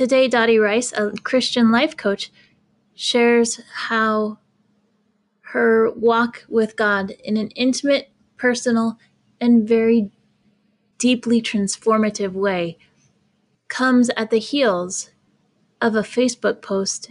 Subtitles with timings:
[0.00, 2.32] Today, Dottie Rice, a Christian life coach,
[2.94, 4.38] shares how
[5.52, 8.96] her walk with God in an intimate, personal,
[9.42, 10.10] and very
[10.96, 12.78] deeply transformative way
[13.68, 15.10] comes at the heels
[15.82, 17.10] of a Facebook post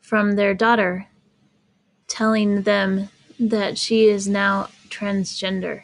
[0.00, 1.08] from their daughter
[2.06, 3.08] telling them
[3.40, 5.82] that she is now transgender.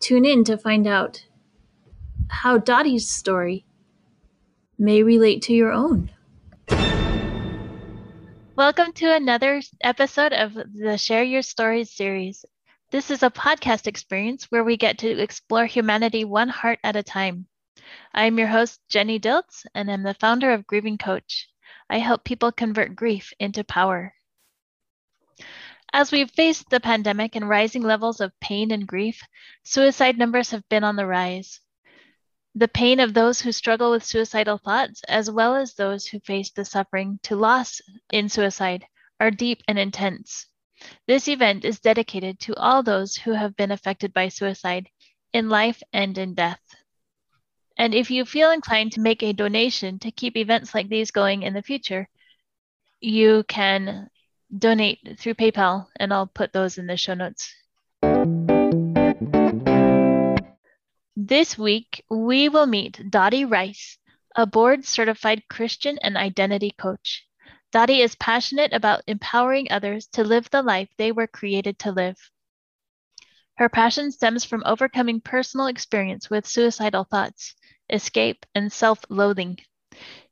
[0.00, 1.24] Tune in to find out
[2.28, 3.64] how Dottie's story
[4.78, 6.10] may relate to your own.
[8.54, 12.44] Welcome to another episode of the Share Your Stories series.
[12.90, 17.02] This is a podcast experience where we get to explore humanity one heart at a
[17.02, 17.46] time.
[18.12, 21.48] I'm your host, Jenny Diltz, and I'm the founder of Grieving Coach.
[21.88, 24.12] I help people convert grief into power.
[25.92, 29.22] As we've faced the pandemic and rising levels of pain and grief,
[29.64, 31.60] suicide numbers have been on the rise.
[32.58, 36.50] The pain of those who struggle with suicidal thoughts, as well as those who face
[36.50, 38.86] the suffering to loss in suicide,
[39.20, 40.46] are deep and intense.
[41.06, 44.88] This event is dedicated to all those who have been affected by suicide
[45.34, 46.62] in life and in death.
[47.76, 51.42] And if you feel inclined to make a donation to keep events like these going
[51.42, 52.08] in the future,
[53.00, 54.08] you can
[54.56, 57.54] donate through PayPal, and I'll put those in the show notes.
[61.18, 63.96] This week, we will meet Dottie Rice,
[64.36, 67.26] a board certified Christian and identity coach.
[67.72, 72.18] Dottie is passionate about empowering others to live the life they were created to live.
[73.54, 77.54] Her passion stems from overcoming personal experience with suicidal thoughts,
[77.88, 79.58] escape, and self loathing.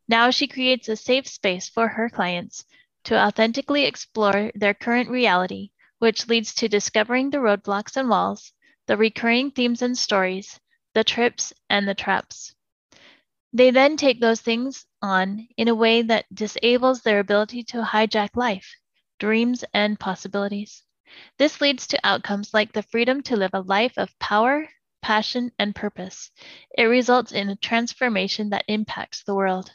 [0.07, 2.63] Now she creates a safe space for her clients
[3.05, 8.53] to authentically explore their current reality, which leads to discovering the roadblocks and walls,
[8.87, 10.61] the recurring themes and stories,
[10.95, 12.55] the trips and the traps.
[13.53, 18.31] They then take those things on in a way that disables their ability to hijack
[18.35, 18.75] life,
[19.19, 20.83] dreams, and possibilities.
[21.39, 24.67] This leads to outcomes like the freedom to live a life of power,
[25.03, 26.31] passion, and purpose.
[26.77, 29.71] It results in a transformation that impacts the world.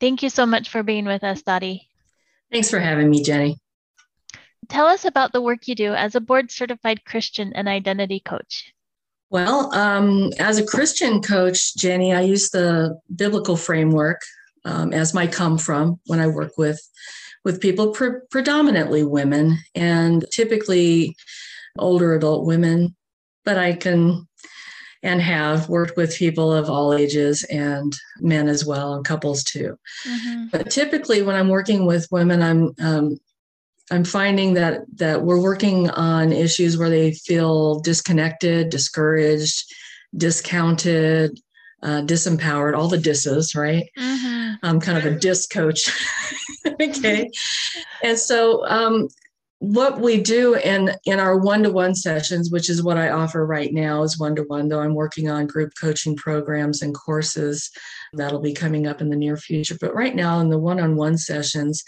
[0.00, 1.88] Thank you so much for being with us, Dottie.
[2.50, 3.58] Thanks for having me, Jenny.
[4.68, 8.72] Tell us about the work you do as a board certified Christian and identity coach.
[9.30, 14.20] Well, um, as a Christian coach, Jenny, I use the biblical framework
[14.64, 16.80] um, as my come from when I work with
[17.44, 21.14] with people, pre- predominantly women, and typically
[21.78, 22.96] older adult women.
[23.44, 24.26] But I can
[25.02, 29.76] and have worked with people of all ages and men as well, and couples too.
[30.06, 30.46] Mm-hmm.
[30.50, 33.18] But typically, when I'm working with women, I'm um,
[33.90, 39.72] I'm finding that that we're working on issues where they feel disconnected, discouraged,
[40.16, 41.38] discounted,
[41.82, 43.84] uh, disempowered, all the disses, right?
[43.98, 44.54] Mm-hmm.
[44.62, 45.90] I'm kind of a dis coach.
[46.80, 47.30] okay.
[48.02, 49.08] And so um,
[49.58, 54.02] what we do in in our one-to-one sessions which is what i offer right now
[54.02, 57.70] is one-to-one though i'm working on group coaching programs and courses
[58.12, 61.82] that'll be coming up in the near future but right now in the one-on-one sessions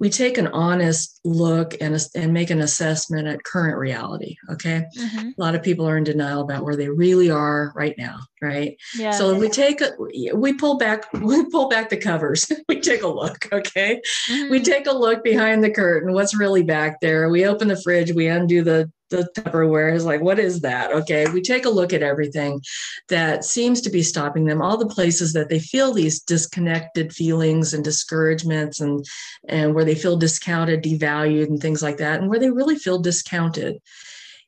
[0.00, 4.36] we take an honest look and, and make an assessment at current reality.
[4.50, 4.84] Okay.
[4.98, 5.28] Mm-hmm.
[5.28, 8.18] A lot of people are in denial about where they really are right now.
[8.42, 8.76] Right.
[8.96, 9.12] Yeah.
[9.12, 9.92] So we take, a,
[10.34, 12.50] we pull back, we pull back the covers.
[12.68, 13.48] we take a look.
[13.52, 14.00] Okay.
[14.28, 14.50] Mm-hmm.
[14.50, 16.12] We take a look behind the curtain.
[16.12, 17.28] What's really back there?
[17.30, 20.92] We open the fridge, we undo the the Tupperware is like, what is that?
[20.92, 22.60] Okay, we take a look at everything
[23.08, 27.74] that seems to be stopping them, all the places that they feel these disconnected feelings
[27.74, 29.04] and discouragements and
[29.48, 32.98] and where they feel discounted, devalued, and things like that, and where they really feel
[32.98, 33.76] discounted.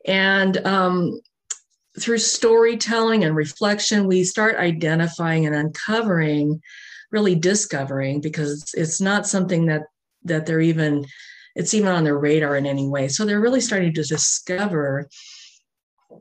[0.07, 1.21] And um,
[1.99, 6.61] through storytelling and reflection, we start identifying and uncovering,
[7.11, 9.83] really discovering, because it's not something that
[10.25, 11.05] that they're even
[11.57, 13.09] it's even on their radar in any way.
[13.09, 15.09] So they're really starting to discover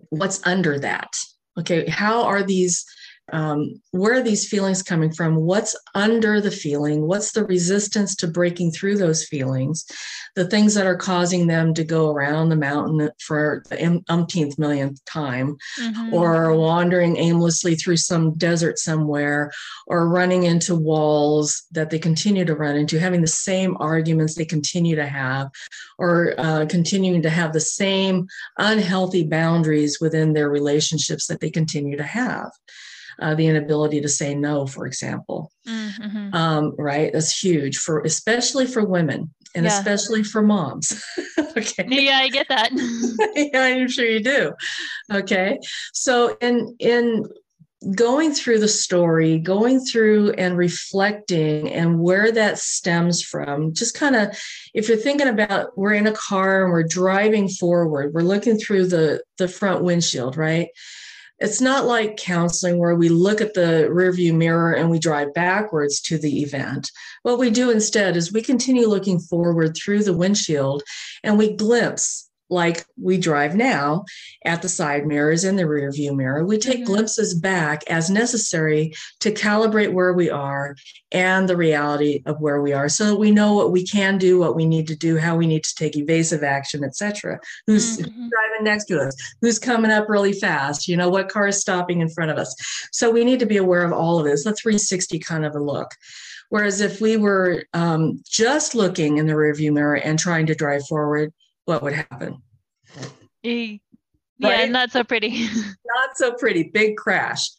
[0.10, 1.16] what's under that.
[1.60, 2.86] Okay, how are these
[3.34, 5.36] um, where are these feelings coming from?
[5.36, 7.08] What's under the feeling?
[7.08, 9.86] What's the resistance to breaking through those feelings?
[10.36, 15.04] The things that are causing them to go around the mountain for the umpteenth millionth
[15.06, 16.14] time, mm-hmm.
[16.14, 19.52] or wandering aimlessly through some desert somewhere,
[19.88, 24.46] or running into walls that they continue to run into, having the same arguments they
[24.46, 25.50] continue to have,
[25.98, 28.28] or uh, continuing to have the same
[28.60, 32.52] unhealthy boundaries within their relationships that they continue to have
[33.20, 35.52] uh, the inability to say no, for example.
[35.68, 36.34] Mm-hmm.
[36.34, 37.12] Um, right?
[37.14, 39.78] That's huge for especially for women and yeah.
[39.78, 41.04] especially for moms.
[41.58, 41.86] okay.
[41.88, 42.72] Yeah, I get that.
[43.36, 44.54] yeah, I'm sure you do.
[45.12, 45.60] okay
[45.94, 47.26] so in in
[47.94, 54.16] going through the story, going through and reflecting and where that stems from, just kind
[54.16, 54.38] of
[54.74, 58.88] if you're thinking about we're in a car and we're driving forward, we're looking through
[58.88, 60.70] the the front windshield, right?
[61.40, 66.00] It's not like counseling where we look at the rearview mirror and we drive backwards
[66.04, 66.90] to the event.
[67.24, 70.84] What we do instead is we continue looking forward through the windshield
[71.24, 74.06] and we glimpse like we drive now
[74.44, 76.46] at the side mirrors and the rear view mirror.
[76.46, 76.94] We take mm-hmm.
[76.94, 80.76] glimpses back as necessary to calibrate where we are
[81.12, 84.40] and the reality of where we are so that we know what we can do,
[84.40, 87.40] what we need to do, how we need to take evasive action, etc.
[87.68, 88.30] Who's mm-hmm.
[88.30, 89.16] driving next to us?
[89.42, 90.88] Who's coming up really fast?
[90.88, 92.54] You know, what car is stopping in front of us?
[92.92, 94.44] So we need to be aware of all of this.
[94.44, 95.92] The 360 kind of a look.
[96.50, 100.86] Whereas if we were um, just looking in the rearview mirror and trying to drive
[100.86, 101.34] forward,
[101.66, 102.42] what would happen?
[104.38, 104.70] Yeah, right?
[104.70, 105.48] not so pretty.
[105.86, 106.64] not so pretty.
[106.64, 107.50] Big crash.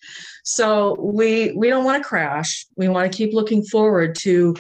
[0.45, 2.67] So we we don't want to crash.
[2.77, 4.55] We want to keep looking forward to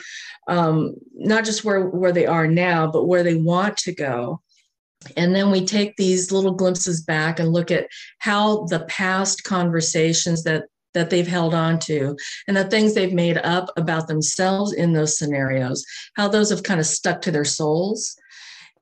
[0.48, 4.40] um, not just where where they are now, but where they want to go.
[5.16, 7.86] And then we take these little glimpses back and look at
[8.18, 10.64] how the past conversations that
[10.94, 12.16] that they've held on to
[12.48, 15.84] and the things they've made up about themselves in those scenarios,
[16.14, 18.16] how those have kind of stuck to their souls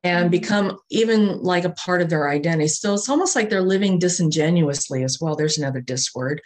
[0.05, 2.69] and become even like a part of their identity.
[2.69, 5.35] So it's almost like they're living disingenuously as well.
[5.35, 6.43] There's another dis word.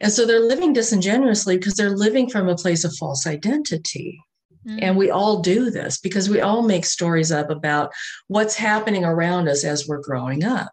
[0.00, 4.18] And so they're living disingenuously because they're living from a place of false identity.
[4.66, 4.78] Mm-hmm.
[4.80, 7.92] And we all do this because we all make stories up about
[8.28, 10.70] what's happening around us as we're growing up.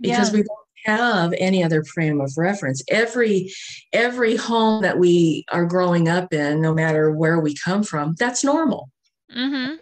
[0.00, 0.38] Because yeah.
[0.38, 2.84] we don't have any other frame of reference.
[2.88, 3.52] Every
[3.92, 8.44] every home that we are growing up in, no matter where we come from, that's
[8.44, 8.90] normal.
[9.36, 9.74] Mm-hmm.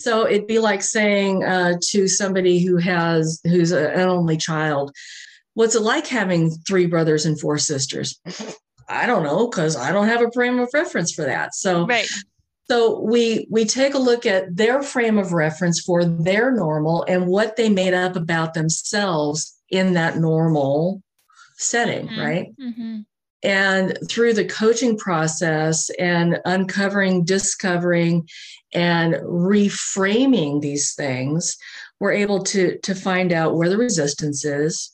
[0.00, 4.92] So it'd be like saying uh, to somebody who has who's a, an only child,
[5.54, 8.18] "What's it like having three brothers and four sisters?"
[8.88, 11.54] I don't know because I don't have a frame of reference for that.
[11.54, 12.08] So right.
[12.70, 17.26] So we we take a look at their frame of reference for their normal and
[17.26, 21.02] what they made up about themselves in that normal
[21.56, 22.20] setting, mm-hmm.
[22.20, 22.46] right?
[22.60, 23.00] Mm-hmm.
[23.42, 28.28] And through the coaching process and uncovering, discovering,
[28.72, 31.56] and reframing these things,
[31.98, 34.92] we're able to, to find out where the resistance is,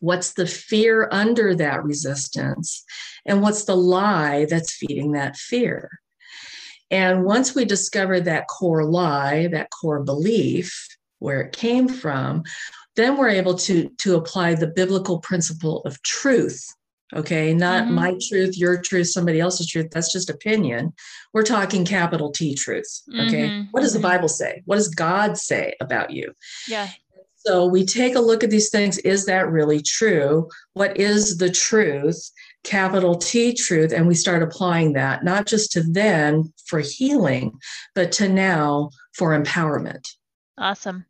[0.00, 2.84] what's the fear under that resistance,
[3.24, 5.90] and what's the lie that's feeding that fear.
[6.90, 10.88] And once we discover that core lie, that core belief,
[11.18, 12.42] where it came from,
[12.94, 16.75] then we're able to, to apply the biblical principle of truth
[17.14, 17.94] Okay, not mm-hmm.
[17.94, 19.88] my truth, your truth, somebody else's truth.
[19.92, 20.92] That's just opinion.
[21.32, 23.02] We're talking capital T truth.
[23.14, 23.68] Okay, mm-hmm.
[23.70, 24.08] what does the mm-hmm.
[24.08, 24.62] Bible say?
[24.64, 26.32] What does God say about you?
[26.66, 26.88] Yeah.
[27.36, 28.98] So we take a look at these things.
[28.98, 30.48] Is that really true?
[30.72, 32.30] What is the truth?
[32.64, 33.92] Capital T truth.
[33.92, 37.52] And we start applying that, not just to then for healing,
[37.94, 40.08] but to now for empowerment.
[40.58, 41.06] Awesome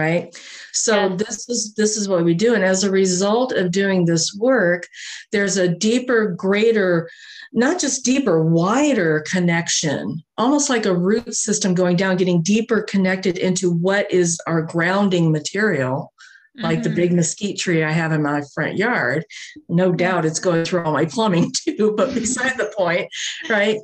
[0.00, 0.36] right
[0.72, 1.16] so yeah.
[1.16, 4.88] this is this is what we do and as a result of doing this work
[5.30, 7.08] there's a deeper greater
[7.52, 13.36] not just deeper wider connection almost like a root system going down getting deeper connected
[13.36, 16.12] into what is our grounding material
[16.56, 16.82] like mm-hmm.
[16.82, 19.24] the big mesquite tree I have in my front yard.
[19.68, 23.08] No doubt it's going through all my plumbing too, but beside the point,
[23.48, 23.78] right?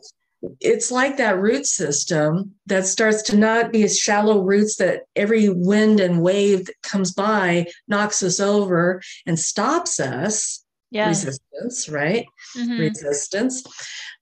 [0.60, 5.48] It's like that root system that starts to not be as shallow roots that every
[5.48, 10.64] wind and wave that comes by knocks us over and stops us.
[10.90, 11.08] Yeah.
[11.08, 12.26] Resistance, right?
[12.56, 12.78] Mm-hmm.
[12.78, 13.64] Resistance.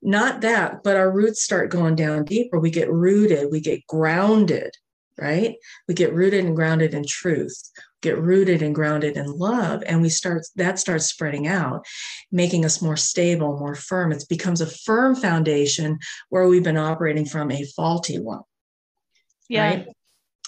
[0.02, 2.58] Not that, but our roots start going down deeper.
[2.58, 4.70] We get rooted, we get grounded,
[5.18, 5.56] right?
[5.88, 7.70] We get rooted and grounded in truth
[8.04, 11.84] get rooted and grounded in love and we start that starts spreading out
[12.30, 14.12] making us more stable more firm.
[14.12, 18.42] It becomes a firm foundation where we've been operating from a faulty one
[19.48, 19.64] yeah.
[19.64, 19.88] right?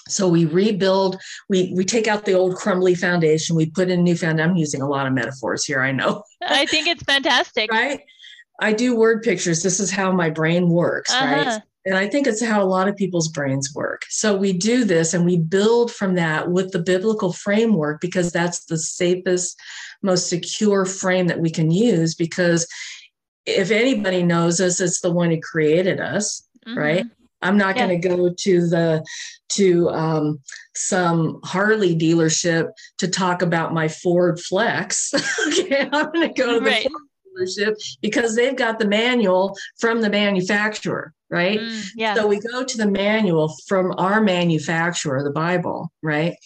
[0.09, 4.17] so we rebuild we we take out the old crumbly foundation we put in new
[4.17, 6.23] foundation i'm using a lot of metaphors here i know.
[6.43, 7.73] I think it's fantastic.
[7.73, 8.01] Right?
[8.61, 9.63] I do word pictures.
[9.63, 11.27] This is how my brain works uh-huh.
[11.27, 14.03] right and I think it's how a lot of people's brains work.
[14.09, 18.65] So we do this and we build from that with the biblical framework because that's
[18.65, 19.57] the safest,
[20.03, 22.17] most secure frame that we can use.
[22.17, 22.67] Because
[23.47, 26.77] if anybody knows us, it's the one who created us, mm-hmm.
[26.77, 27.07] right?
[27.41, 27.87] I'm not yeah.
[27.87, 29.05] going to go to the
[29.51, 30.41] to um,
[30.75, 35.15] some Harley dealership to talk about my Ford Flex.
[35.47, 36.83] okay, I'm going to go to the right.
[36.83, 37.03] Ford
[37.37, 41.59] dealership because they've got the manual from the manufacturer right?
[41.59, 42.15] Mm, yeah.
[42.15, 46.37] So we go to the manual from our manufacturer, the Bible, right?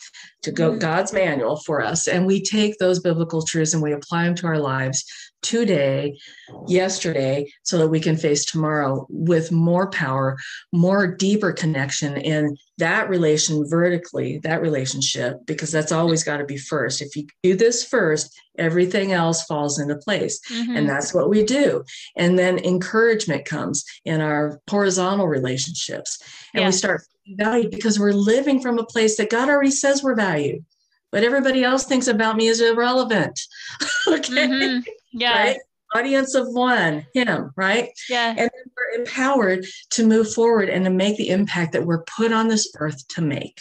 [0.42, 0.80] To go Mhm.
[0.80, 2.08] God's manual for us.
[2.08, 5.04] And we take those biblical truths and we apply them to our lives
[5.42, 6.18] today,
[6.66, 10.36] yesterday, so that we can face tomorrow with more power,
[10.72, 16.56] more deeper connection in that relation vertically, that relationship, because that's always got to be
[16.56, 17.02] first.
[17.02, 20.40] If you do this first, everything else falls into place.
[20.50, 20.76] Mhm.
[20.78, 21.84] And that's what we do.
[22.16, 26.18] And then encouragement comes in our horizontal relationships.
[26.54, 26.68] And Yeah.
[26.68, 27.02] we start
[27.36, 30.64] valued because we're living from a place that God already says we're valued.
[31.12, 33.38] But everybody else thinks about me is irrelevant.
[34.08, 34.46] okay.
[34.48, 34.84] Mhm.
[35.12, 35.36] Yeah.
[35.36, 35.56] Right?
[35.94, 37.88] Audience of one, him, right?
[38.08, 38.28] Yeah.
[38.28, 42.32] And then we're empowered to move forward and to make the impact that we're put
[42.32, 43.60] on this earth to make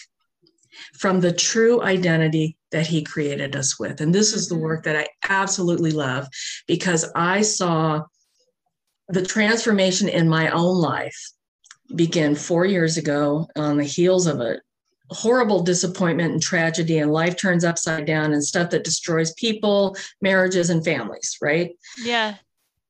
[0.94, 4.00] from the true identity that he created us with.
[4.00, 4.62] And this is the Mhm.
[4.62, 6.28] work that I absolutely love
[6.68, 8.04] because I saw
[9.08, 11.32] the transformation in my own life
[11.96, 14.60] begin four years ago on the heels of a
[15.12, 20.70] horrible disappointment and tragedy, and life turns upside down and stuff that destroys people, marriages,
[20.70, 21.72] and families, right?
[22.04, 22.36] Yeah.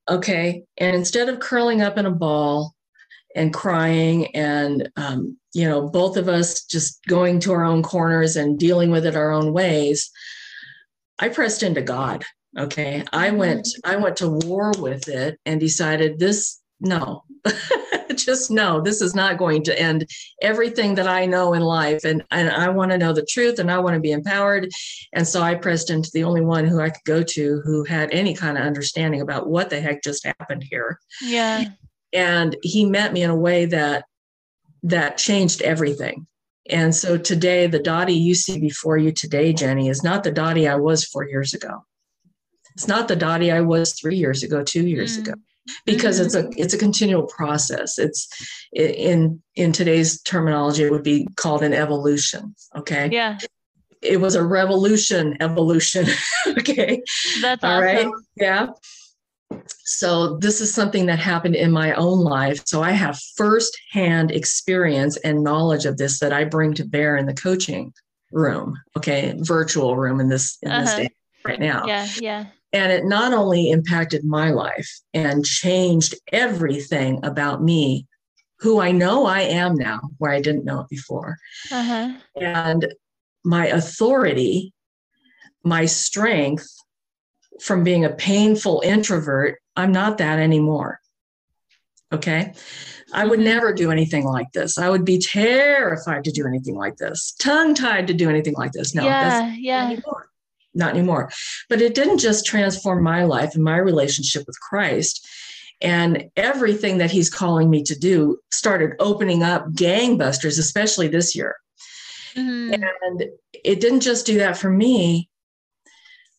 [0.08, 2.74] okay and instead of curling up in a ball
[3.36, 8.36] and crying and um, you know both of us just going to our own corners
[8.36, 10.10] and dealing with it our own ways
[11.18, 12.24] i pressed into god
[12.58, 17.24] okay i went i went to war with it and decided this no.
[18.16, 18.80] Just no.
[18.80, 20.06] This is not going to end
[20.42, 22.04] everything that i know in life.
[22.04, 24.68] And, and i want to know the truth and i want to be empowered.
[25.14, 28.10] And so i pressed into the only one who i could go to who had
[28.12, 30.98] any kind of understanding about what the heck just happened here.
[31.22, 31.64] Yeah.
[32.12, 34.04] and he met me in a way that
[34.82, 36.26] that changed everything.
[36.68, 40.68] And so today the dottie you see before you today jenny is not the dottie
[40.68, 41.84] i was four years ago.
[42.74, 45.22] It's not the dottie i was three years ago two years Mm.
[45.22, 45.34] ago
[45.86, 46.24] because Mhm.
[46.24, 48.28] it's a it's a continual process it's
[48.72, 53.38] in in today's terminology it would be called an evolution okay Yeah.
[54.02, 56.06] it was a revolution evolution
[56.58, 57.02] okay
[57.42, 57.82] That's all awesome.
[57.84, 58.06] right.
[58.36, 58.66] Yeah.
[59.84, 62.62] So this is something that happened in my own life.
[62.64, 67.26] So I have firsthand experience and knowledge of this that I bring to bear in
[67.26, 67.92] the coaching
[68.30, 68.78] room.
[68.96, 70.96] Okay, virtual room in this in this Uh-huh.
[71.02, 71.10] day
[71.44, 71.84] right now.
[71.86, 72.08] Yeah.
[72.16, 72.44] Yeah.
[72.72, 78.06] And it not only impacted my life and changed everything about me,
[78.60, 81.38] who I know I am now, where I didn't know it before
[81.70, 82.12] Uh huh.
[82.36, 82.94] and
[83.44, 84.72] my authority,
[85.64, 86.68] my strength
[87.60, 91.00] from being a painful introvert, I'm not that anymore.
[92.12, 92.52] Okay.
[93.12, 93.44] I would Mhm.
[93.44, 94.78] never do anything like this.
[94.78, 98.72] I would be terrified to do anything like this, tongue tied to do anything like
[98.72, 98.94] this.
[98.94, 99.50] No, yeah.
[99.58, 99.84] Yeah.
[99.86, 100.29] anymore.
[100.74, 101.30] Not anymore.
[101.68, 105.26] But it didn't just transform my life and my relationship with Christ.
[105.80, 111.56] And everything that he's calling me to do started opening up gangbusters, especially this year.
[112.34, 112.74] Mhm.
[113.02, 113.24] And
[113.64, 115.28] it didn't just do that for me.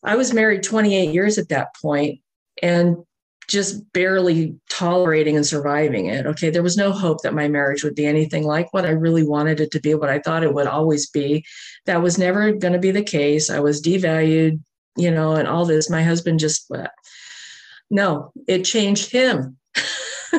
[0.04, 2.22] I was married 28 years at that point
[2.62, 2.98] and
[3.52, 6.26] just barely tolerating and surviving it.
[6.26, 6.50] Okay.
[6.50, 9.60] There was no hope that my marriage would be anything like what I really wanted
[9.60, 11.44] it to be, what I thought it would always be.
[11.86, 13.50] That was never going to be the case.
[13.50, 14.60] I was devalued,
[14.98, 15.90] you know, and all this.
[15.90, 16.88] My husband just, uh,
[17.90, 19.58] no, it changed him.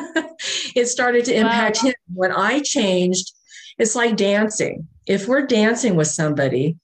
[0.75, 1.89] it started to impact Wow.
[1.89, 1.95] him.
[2.13, 3.31] When I changed,
[3.77, 4.87] it's like dancing.
[5.05, 6.77] If we're dancing with somebody,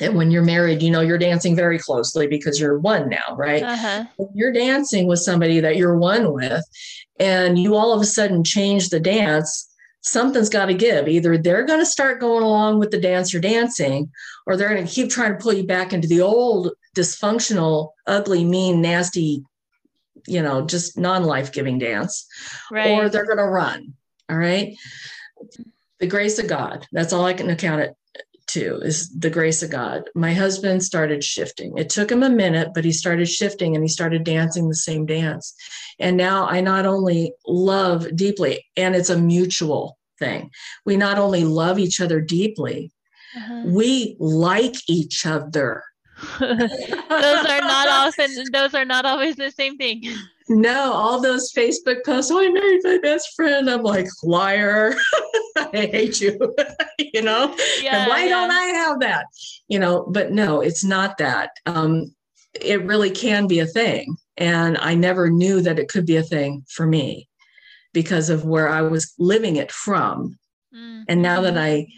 [0.00, 3.62] and when you're married, you know, you're dancing very closely because you're one now, right?
[3.62, 4.04] Uh huh.
[4.16, 6.64] When you're dancing with somebody that you're one with,
[7.18, 9.68] and you all of a sudden change the dance,
[10.02, 11.08] something's got to give.
[11.08, 14.10] Either they're going to start going along with the dance you're dancing,
[14.46, 18.44] or they're going to keep trying to pull you back into the old dysfunctional, ugly,
[18.44, 19.42] mean, nasty,
[20.26, 22.26] you know, just non life giving dance
[22.70, 22.90] Right.
[22.90, 23.94] or they're going to run.
[24.30, 24.76] All right.
[26.00, 26.86] The grace of God.
[26.92, 27.94] That's all I can account it
[28.48, 30.04] to is the grace of God.
[30.14, 31.76] My husband started shifting.
[31.78, 35.06] It took him a minute, but he started shifting and he started dancing the same
[35.06, 35.54] dance.
[35.98, 40.50] And now I not only love deeply, and it's a mutual thing.
[40.84, 42.90] We not only love each other deeply,
[43.36, 43.62] Uh-huh.
[43.66, 45.82] we like each other.
[46.40, 48.30] those are not often.
[48.52, 50.02] Those are not always the same thing.
[50.48, 53.68] No, all those Facebook posts, oh, I married my best friend.
[53.68, 54.94] I'm like, liar.
[55.56, 56.38] I hate you.
[56.98, 57.54] you know?
[57.82, 58.00] Yeah.
[58.00, 58.28] and why yeah.
[58.30, 59.26] don't I have that?
[59.68, 61.50] You know, but no, it's not that.
[61.66, 62.14] Um,
[62.60, 64.16] it really can be a thing.
[64.36, 67.28] And I never knew that it could be a thing for me
[67.92, 70.38] because of where I was living it from.
[70.74, 71.04] Mm.
[71.08, 71.88] And now that I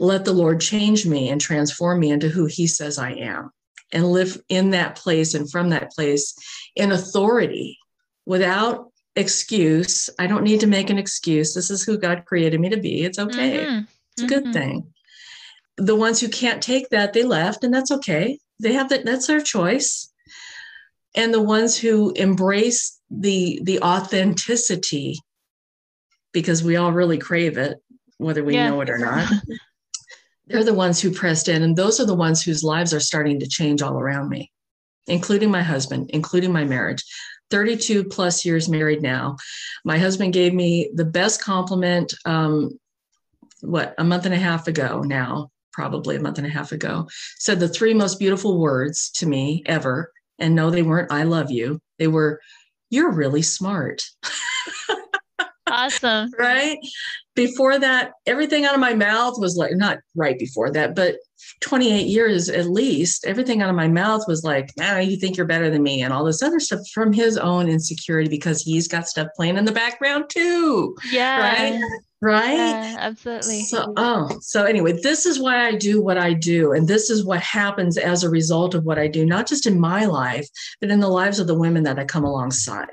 [0.00, 3.50] let the Lord change me and transform me into who He says I am
[3.92, 6.34] and live in that place and from that place
[6.74, 7.78] in authority
[8.26, 10.10] without excuse.
[10.18, 11.54] I don't need to make an excuse.
[11.54, 13.02] This is who God created me to be.
[13.02, 13.58] It's okay.
[13.58, 13.84] Mm-hmm.
[14.12, 14.52] It's a good mm-hmm.
[14.52, 14.94] thing.
[15.76, 18.38] The ones who can't take that, they left, and that's okay.
[18.60, 20.12] They have that, that's their choice.
[21.16, 25.18] And the ones who embrace the the authenticity,
[26.32, 27.78] because we all really crave it,
[28.18, 28.70] whether we yeah.
[28.70, 29.30] know it or not.
[30.46, 33.40] they're the ones who pressed in, and those are the ones whose lives are starting
[33.40, 34.50] to change all around me,
[35.06, 37.04] including my husband, including my marriage.
[37.50, 39.36] 32 plus years married now.
[39.84, 42.78] My husband gave me the best compliment, um,
[43.60, 47.08] what, a month and a half ago now, probably a month and a half ago.
[47.38, 50.12] Said the three most beautiful words to me ever.
[50.38, 51.80] And no, they weren't, I love you.
[51.98, 52.40] They were,
[52.90, 54.02] you're really smart.
[55.66, 56.30] awesome.
[56.38, 56.78] right?
[57.34, 61.16] Before that, everything out of my mouth was like, not right before that, but
[61.60, 65.46] 28 years at least, everything out of my mouth was like, ah, you think you're
[65.46, 69.08] better than me, and all this other stuff from his own insecurity because he's got
[69.08, 70.96] stuff playing in the background too.
[71.10, 71.40] Yeah.
[71.40, 71.80] Right.
[72.24, 72.54] Right.
[72.54, 73.64] Yeah, absolutely.
[73.64, 76.72] So, oh, so anyway, this is why I do what I do.
[76.72, 79.78] And this is what happens as a result of what I do, not just in
[79.78, 80.48] my life,
[80.80, 82.88] but in the lives of the women that I come alongside.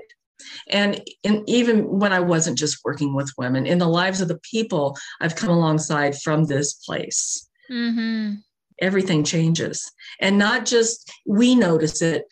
[0.69, 4.39] And in, even when I wasn't just working with women, in the lives of the
[4.39, 7.49] people I've come alongside from this place.
[7.69, 8.35] Mm-hmm.
[8.79, 9.91] Everything changes.
[10.19, 12.25] And not just we notice it,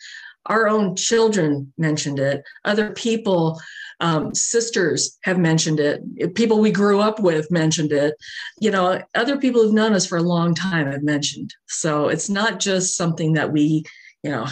[0.46, 3.60] our own children mentioned it, other people,
[4.00, 8.14] um, sisters have mentioned it, people we grew up with mentioned it.
[8.58, 11.54] You know, other people who've known us for a long time have mentioned.
[11.68, 13.84] So it's not just something that we,
[14.22, 14.46] you know,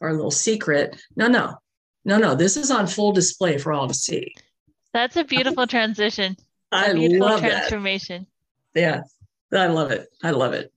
[0.00, 0.96] our little secret.
[1.16, 1.56] No, no,
[2.04, 2.34] no, no.
[2.34, 4.34] This is on full display for all to see.
[4.92, 6.36] That's a beautiful transition.
[6.72, 8.26] A I beautiful love transformation.
[8.74, 8.80] That.
[8.80, 9.02] Yeah.
[9.60, 10.08] I love it.
[10.22, 10.72] I love it.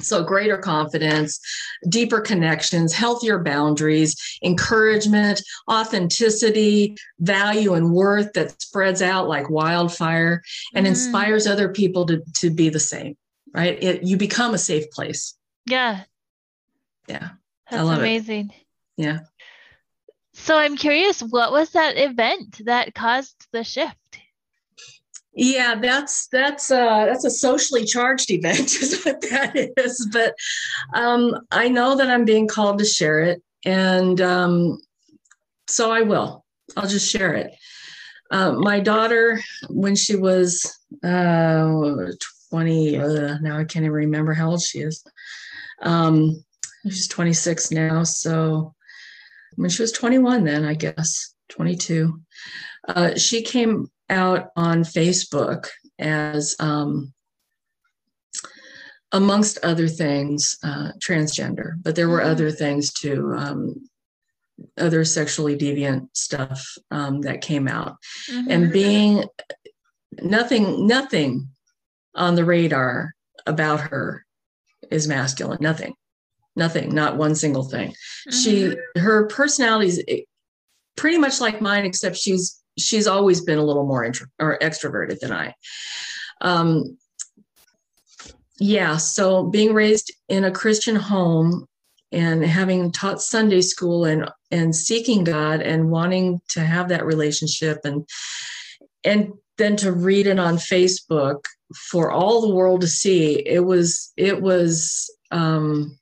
[0.00, 1.40] So, greater confidence,
[1.88, 10.42] deeper connections, healthier boundaries, encouragement, authenticity, value, and worth that spreads out like wildfire
[10.74, 10.90] and mm.
[10.90, 13.16] inspires other people to, to be the same,
[13.52, 13.82] right?
[13.82, 15.34] It, you become a safe place.
[15.66, 16.04] Yeah.
[17.08, 17.30] Yeah.
[17.68, 18.50] That's amazing.
[18.50, 19.02] It.
[19.02, 19.18] Yeah.
[20.40, 23.96] So, I'm curious, what was that event that caused the shift?
[25.34, 30.08] Yeah, that's that's uh, that's a socially charged event, is what that is.
[30.12, 30.34] But
[30.94, 34.78] um, I know that I'm being called to share it, and um,
[35.68, 36.44] so I will.
[36.76, 37.52] I'll just share it.
[38.30, 42.10] Uh, my daughter, when she was uh,
[42.50, 45.04] 20, uh, now I can't even remember how old she is.
[45.82, 46.44] Um,
[46.84, 48.74] she's 26 now, so
[49.58, 52.20] when she was 21, then I guess 22,
[52.86, 55.66] uh, she came out on Facebook
[55.98, 57.12] as, um,
[59.10, 62.30] amongst other things, uh, transgender, but there were mm-hmm.
[62.30, 63.74] other things too, um,
[64.76, 67.96] other sexually deviant stuff um, that came out.
[68.30, 68.50] Mm-hmm.
[68.50, 69.24] And being
[70.22, 71.48] nothing, nothing
[72.14, 73.12] on the radar
[73.44, 74.24] about her
[74.88, 75.94] is masculine, nothing
[76.58, 78.30] nothing not one single thing mm-hmm.
[78.30, 80.20] she her personality is eh,
[80.96, 85.18] pretty much like mine except she's she's always been a little more intro, or extroverted
[85.20, 85.54] than I.
[86.40, 86.96] Um,
[88.58, 91.66] yeah, so being raised in a Christian home
[92.10, 97.78] and having taught Sunday school and and seeking God and wanting to have that relationship
[97.84, 98.08] and
[99.04, 101.44] and then to read it on Facebook
[101.74, 105.98] for all the world to see, it was it was um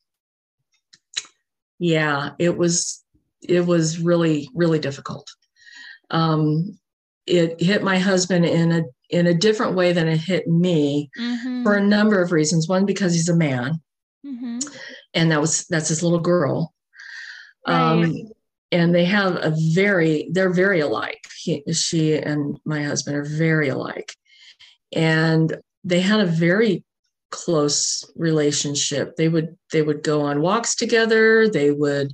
[1.78, 3.04] yeah, it was
[3.42, 5.28] it was really really difficult
[6.10, 6.78] um,
[7.26, 11.62] it hit my husband in a in a different way than it hit me mm-hmm.
[11.62, 12.68] for a number of reasons.
[12.68, 13.80] One, because he's a man,
[14.24, 14.58] mm-hmm.
[15.14, 16.72] and that was that's his little girl.
[17.66, 18.10] Um, right.
[18.10, 18.32] Um,
[18.72, 21.24] and they have a very they're very alike.
[21.36, 24.12] He, she and my husband are very alike,
[24.92, 26.84] and they had a very
[27.36, 29.16] close relationship.
[29.16, 31.48] They would they would go on walks together.
[31.48, 32.12] They would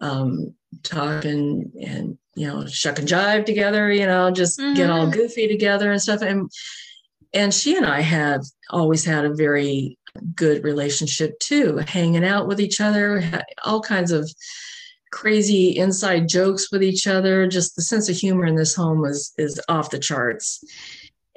[0.00, 4.74] um, talk and and you know shuck and jive together you know just mm-hmm.
[4.74, 5.12] get all mm-hmm.
[5.12, 6.50] goofy together and stuff and
[7.32, 9.96] and she and i had always had a very
[10.34, 13.22] good relationship too hanging out with each other
[13.64, 14.28] all kinds of
[15.12, 19.32] crazy inside jokes with each other just the sense of humor in this home was
[19.38, 20.62] is off the charts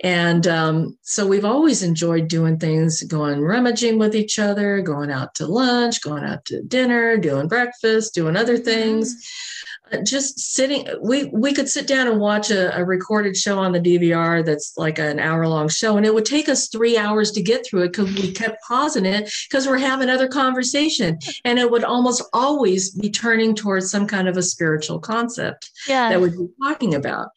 [0.04, 5.34] and um, so we've always enjoyed doing things going rummaging with each other going out
[5.36, 9.20] to lunch going out to dinner doing breakfast doing other things mm-hmm.
[9.20, 13.72] Uh, just sitting we we could sit down and watch a, a, recorded show on
[13.72, 17.32] the dvr that's like an hour long show and it would take us three hours
[17.32, 21.60] to get through it because we kept pausing it because we're having other conversation and
[21.60, 26.10] it would almost always be turning towards some kind of a spiritual concept yeah.
[26.10, 27.30] that we'd be talking about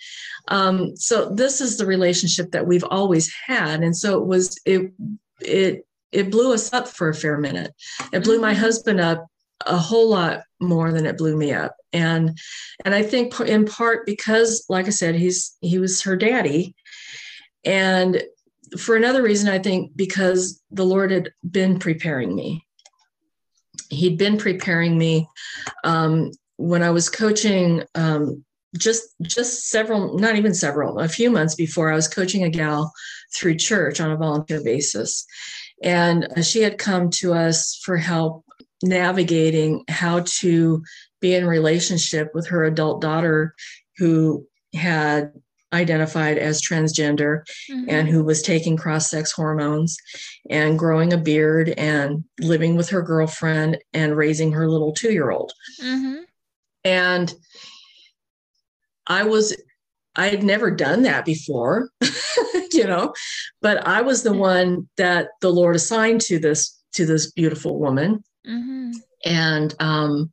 [0.48, 4.92] um, so this is the relationship that we've always had and so it was it
[5.40, 7.72] it it blew us up for a fair minute
[8.12, 8.60] it blew my mm-hmm.
[8.60, 9.29] husband up
[9.66, 11.74] a whole lot more than it blew me up.
[11.92, 12.38] And
[12.84, 16.74] and i think in part because like i said he's he was her daddy.
[17.64, 18.22] And
[18.78, 22.64] for another reason i think because the lord had been preparing me.
[23.88, 25.28] He'd been preparing me
[25.82, 28.44] um, when i was coaching um,
[28.78, 32.92] just just several not even several a few months before i was coaching a gal
[33.34, 35.24] through church on a volunteer basis.
[35.82, 38.44] And she had come to us for help
[38.82, 40.82] navigating how to
[41.20, 43.54] be in relationship with her adult daughter
[43.98, 45.32] who had
[45.72, 47.88] identified as transgender mm-hmm.
[47.88, 49.96] and who was taking cross sex hormones
[50.48, 55.30] and growing a beard and living with her girlfriend and raising her little two year
[55.30, 55.52] old.
[55.80, 56.22] Mm-hmm.
[56.84, 57.32] And
[59.06, 59.56] I was,
[60.16, 61.90] I had never done that before,
[62.72, 63.14] you know,
[63.62, 68.24] but I was the one that the Lord assigned to this to this beautiful woman
[68.46, 68.92] Mm-hmm.
[69.24, 70.32] And um,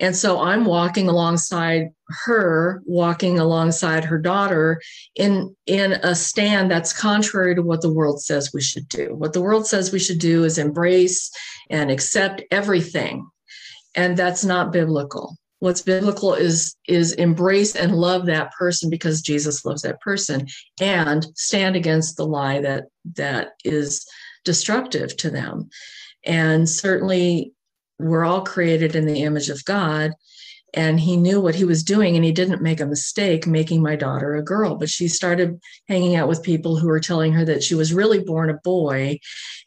[0.00, 1.90] and so I'm walking alongside
[2.24, 4.80] her, walking alongside her daughter
[5.14, 9.14] in in a stand that's contrary to what the world says we should do.
[9.14, 11.30] What the world says we should do is embrace
[11.68, 13.28] and accept everything.
[13.94, 15.36] And that's not biblical.
[15.58, 20.46] What's biblical is is embrace and love that person because Jesus loves that person
[20.80, 22.84] and stand against the lie that
[23.16, 24.06] that is
[24.46, 25.68] destructive to them.
[26.24, 27.52] And certainly,
[27.98, 30.12] we're all created in the image of God.
[30.72, 33.96] And he knew what he was doing, and he didn't make a mistake making my
[33.96, 34.76] daughter a girl.
[34.76, 38.20] But she started hanging out with people who were telling her that she was really
[38.20, 39.18] born a boy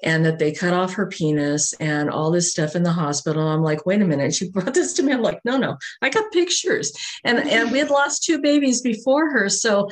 [0.02, 3.46] and that they cut off her penis and all this stuff in the hospital.
[3.46, 4.34] I'm like, wait a minute.
[4.34, 5.12] She brought this to me.
[5.12, 6.94] I'm like, no, no, I got pictures.
[7.26, 9.50] And, and we had lost two babies before her.
[9.50, 9.90] So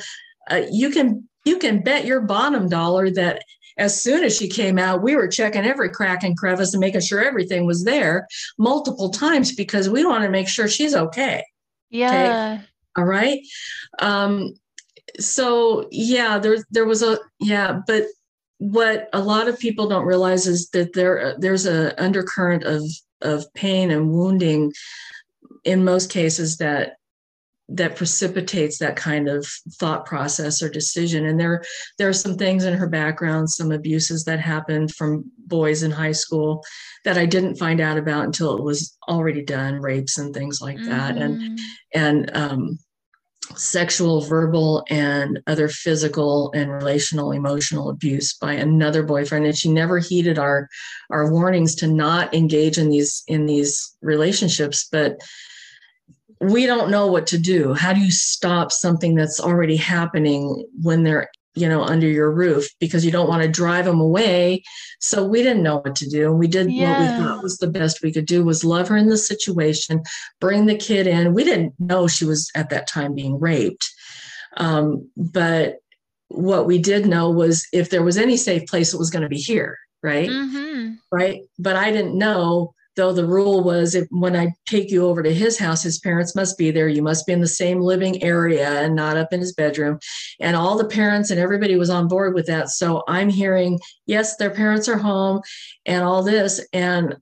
[0.50, 3.42] uh, you can you can bet your bottom dollar that
[3.78, 7.00] as soon as she came out, we were checking every crack and crevice and making
[7.00, 8.26] sure everything was there
[8.58, 11.44] multiple times because we want to make sure she's okay.
[11.90, 12.58] Yeah.
[12.58, 12.64] Okay?
[12.96, 13.40] All right.
[14.00, 14.54] Um,
[15.18, 18.04] so yeah, there there was a yeah, but
[18.58, 22.82] what a lot of people don't realize is that there there's a undercurrent of
[23.20, 24.72] of pain and wounding
[25.64, 26.96] in most cases that
[27.68, 31.26] that precipitates that kind of thought process or decision.
[31.26, 31.62] And there
[31.98, 36.12] there are some things in her background some abuses that happened from boys in high
[36.12, 36.64] school
[37.04, 40.78] that I didn't find out about until it was already done rapes and things like
[40.84, 41.14] that.
[41.14, 41.42] Mm-hmm.
[41.42, 41.60] and
[41.94, 42.78] and um,
[43.56, 49.46] sexual verbal and other physical and relational emotional abuse by another boyfriend.
[49.46, 50.68] And she never heeded our
[51.10, 54.88] our warnings to not engage in these in these relationships.
[54.90, 55.20] But
[56.42, 57.72] we don't know what to do.
[57.72, 62.68] How do you stop something that's already happening when they're you know under your roof?
[62.80, 64.62] Because you don't want to drive them away.
[65.00, 66.30] So we didn't know what to do.
[66.30, 66.90] And we did yeah.
[66.90, 70.02] what we thought was the best we could do was love her in the situation
[70.40, 71.34] bring the kid in.
[71.34, 73.88] We didn't know she was at that time being raped.
[74.56, 75.76] Um, but
[76.28, 79.28] what we did know was if there was any safe place it was going to
[79.28, 80.28] be here right?
[80.28, 80.94] Mm-hmm.
[81.12, 81.42] right?
[81.58, 85.32] But i didn't know though the rule was if, when I take you over to
[85.32, 86.88] his house, his parents must be there.
[86.88, 89.98] You must be in the same living area and not up in his bedroom.
[90.40, 92.70] And all the parents and everybody was on board with that.
[92.70, 95.40] So I'm hearing, yes, their parents are home
[95.86, 97.16] and all this, and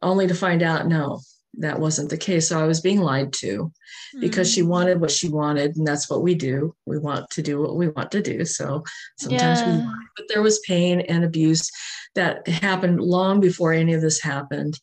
[0.00, 1.20] only to find out, no,
[1.58, 2.48] that wasn't the case.
[2.48, 3.72] So I was being lied to
[4.20, 4.68] because she hmm.
[4.68, 6.74] wanted what she wanted, and that's what we do.
[6.86, 8.44] We want to do what we want to do.
[8.44, 8.84] So
[9.18, 9.66] sometimes yeah.
[9.66, 11.70] we lie, but there was pain and abuse
[12.14, 14.78] that happened long before any of this happened.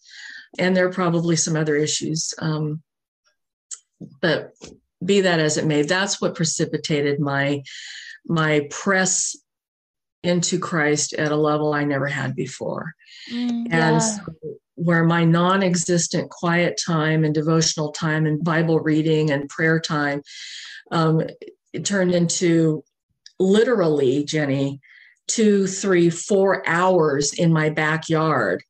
[0.57, 2.33] And there are probably some other issues.
[2.39, 2.81] Um,
[4.21, 4.53] but
[5.03, 7.63] be that as it may, that's what precipitated my
[8.25, 9.35] my press
[10.23, 12.93] into Christ at a level I never had before.
[13.31, 13.93] Mm, yeah.
[13.93, 14.21] And so
[14.79, 20.21] where my non existent quiet time and devotional time and Bible reading and prayer time
[20.91, 21.21] um,
[21.73, 22.83] it turned into
[23.39, 24.81] literally, Jenny,
[25.27, 28.63] two, three, four hours in my backyard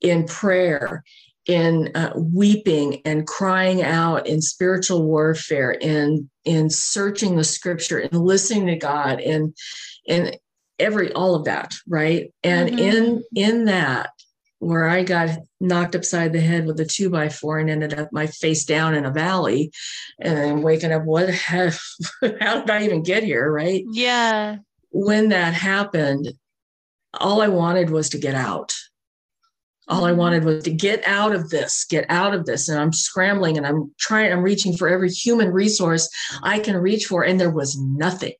[0.00, 1.02] in prayer,
[1.46, 8.12] in uh, weeping and crying out in spiritual warfare, in in searching the scripture and
[8.20, 9.56] listening to God and
[10.08, 10.36] and
[10.78, 12.32] every all of that, right?
[12.42, 12.78] And mm-hmm.
[12.78, 14.10] in in that
[14.58, 18.12] where I got knocked upside the head with a two by four and ended up
[18.12, 19.70] my face down in a valley
[20.20, 21.78] and then waking up, what have,
[22.40, 23.50] how did I even get here?
[23.50, 23.84] Right.
[23.90, 24.56] Yeah.
[24.90, 26.32] When that happened,
[27.14, 28.72] all I wanted was to get out.
[29.88, 30.18] All I mm-hmm.
[30.18, 32.68] wanted was to get out of this, get out of this.
[32.68, 36.08] And I'm scrambling and I'm trying, I'm reaching for every human resource
[36.42, 37.24] I can reach for.
[37.24, 38.34] And there was nothing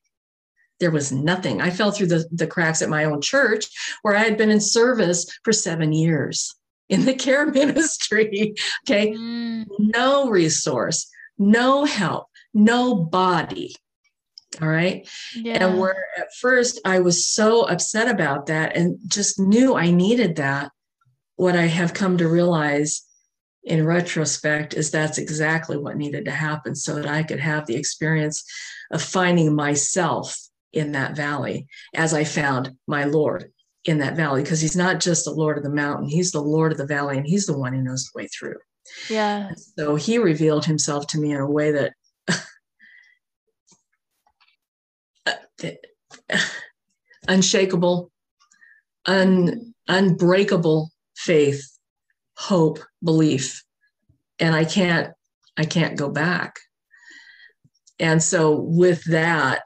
[0.80, 1.60] there was nothing.
[1.60, 3.66] I fell through the, the cracks at my own church
[4.02, 6.54] where I had been in service for seven years
[6.88, 8.54] in the care ministry.
[8.84, 9.12] Okay.
[9.12, 9.66] Mm.
[9.78, 11.08] No resource,
[11.38, 13.74] no help, no body.
[14.62, 15.06] All right.
[15.34, 15.66] Yeah.
[15.66, 20.36] And where at first I was so upset about that and just knew I needed
[20.36, 20.70] that.
[21.34, 23.02] What I have come to realize
[23.64, 27.74] in retrospect is that's exactly what needed to happen so that I could have the
[27.74, 28.44] experience
[28.90, 30.45] of finding myself
[30.76, 33.50] in that valley as I found my Lord
[33.86, 36.70] in that valley because he's not just the Lord of the mountain, he's the Lord
[36.70, 38.58] of the valley and he's the one who knows the way through.
[39.08, 39.52] Yeah.
[39.78, 41.94] So he revealed himself to me in a way that
[47.28, 48.10] unshakable,
[49.06, 51.64] un, unbreakable faith,
[52.36, 53.64] hope, belief.
[54.38, 55.14] And I can't,
[55.56, 56.58] I can't go back.
[57.98, 59.62] And so with that,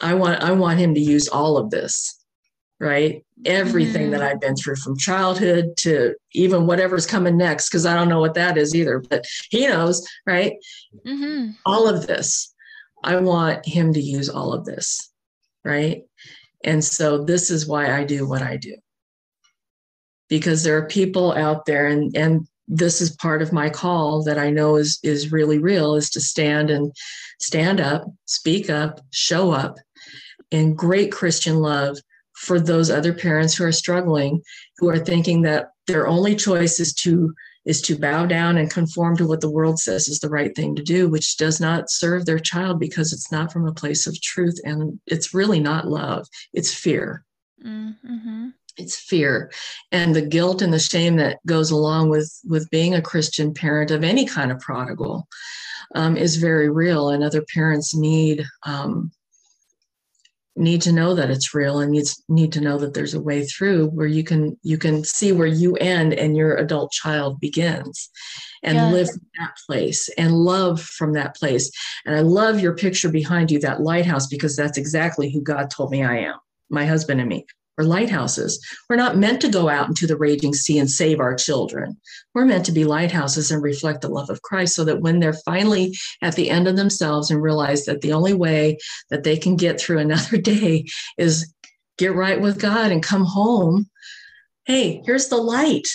[0.00, 2.24] I want I want him to use all of this,
[2.78, 3.24] right?
[3.44, 4.10] Everything mm-hmm.
[4.12, 8.20] that I've been through from childhood to even whatever's coming next, because I don't know
[8.20, 10.54] what that is either, but he knows, right?
[11.06, 11.52] Mm-hmm.
[11.66, 12.54] All of this.
[13.02, 15.10] I want him to use all of this,
[15.64, 16.02] right?
[16.64, 18.76] And so this is why I do what I do.
[20.28, 24.38] Because there are people out there and and this is part of my call that
[24.38, 26.92] I know is is really real is to stand and
[27.40, 29.76] stand up, speak up, show up,
[30.52, 31.98] and great Christian love
[32.34, 34.42] for those other parents who are struggling,
[34.78, 37.34] who are thinking that their only choice is to
[37.66, 40.74] is to bow down and conform to what the world says is the right thing
[40.74, 44.18] to do, which does not serve their child because it's not from a place of
[44.22, 46.26] truth and it's really not love.
[46.54, 47.22] It's fear.
[47.64, 48.48] Mm-hmm.
[48.78, 49.52] It's fear
[49.92, 53.90] and the guilt and the shame that goes along with with being a Christian parent
[53.90, 55.28] of any kind of prodigal
[55.94, 59.10] um, is very real, and other parents need um,
[60.56, 63.44] need to know that it's real and needs need to know that there's a way
[63.44, 68.10] through where you can you can see where you end and your adult child begins
[68.62, 68.92] and yes.
[68.92, 71.70] live from that place and love from that place
[72.04, 75.90] and i love your picture behind you that lighthouse because that's exactly who god told
[75.90, 76.34] me i am
[76.68, 77.46] my husband and me
[77.80, 78.60] or lighthouses.
[78.88, 81.98] We're not meant to go out into the raging sea and save our children.
[82.34, 85.32] We're meant to be lighthouses and reflect the love of Christ so that when they're
[85.32, 88.76] finally at the end of themselves and realize that the only way
[89.08, 90.84] that they can get through another day
[91.16, 91.52] is
[91.96, 93.88] get right with God and come home.
[94.66, 95.88] Hey, here's the light.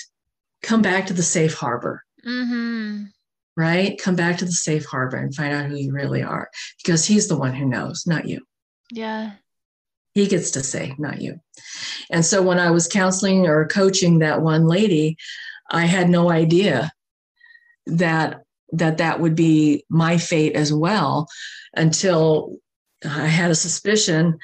[0.63, 2.03] Come back to the safe harbor.
[2.25, 3.03] Mm-hmm.
[3.55, 3.97] Right?
[4.01, 6.49] Come back to the safe harbor and find out who you really are
[6.83, 8.41] because He's the one who knows, not you.
[8.91, 9.33] Yeah.
[10.15, 11.39] He gets to say, not you.
[12.09, 15.17] And so when I was counseling or coaching that one lady,
[15.69, 16.91] I had no idea
[17.85, 21.27] that that that would be my fate as well
[21.75, 22.57] until
[23.05, 24.39] I had a suspicion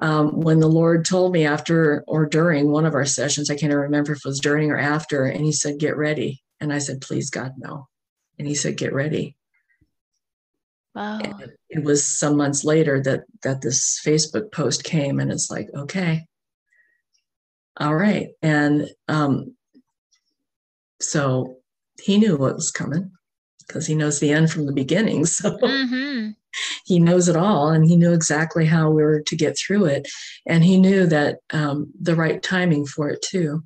[0.00, 3.50] um, when the Lord told me after or during one of our sessions.
[3.50, 6.72] I can't remember if it was during or after, and He said, "Get ready." And
[6.72, 7.88] I said, "Please, God, no."
[8.38, 9.36] And He said, "Get ready."
[10.94, 11.18] Wow.
[11.18, 15.68] And it was some months later that that this Facebook post came, and it's like,
[15.74, 16.26] okay,
[17.78, 19.56] all right, and um,
[21.00, 21.56] so
[22.02, 23.10] he knew what was coming
[23.66, 25.26] because he knows the end from the beginning.
[25.36, 26.30] So mm-hmm.
[26.84, 30.08] he knows it all, and he knew exactly how we were to get through it,
[30.46, 33.64] and he knew that um, the right timing for it too.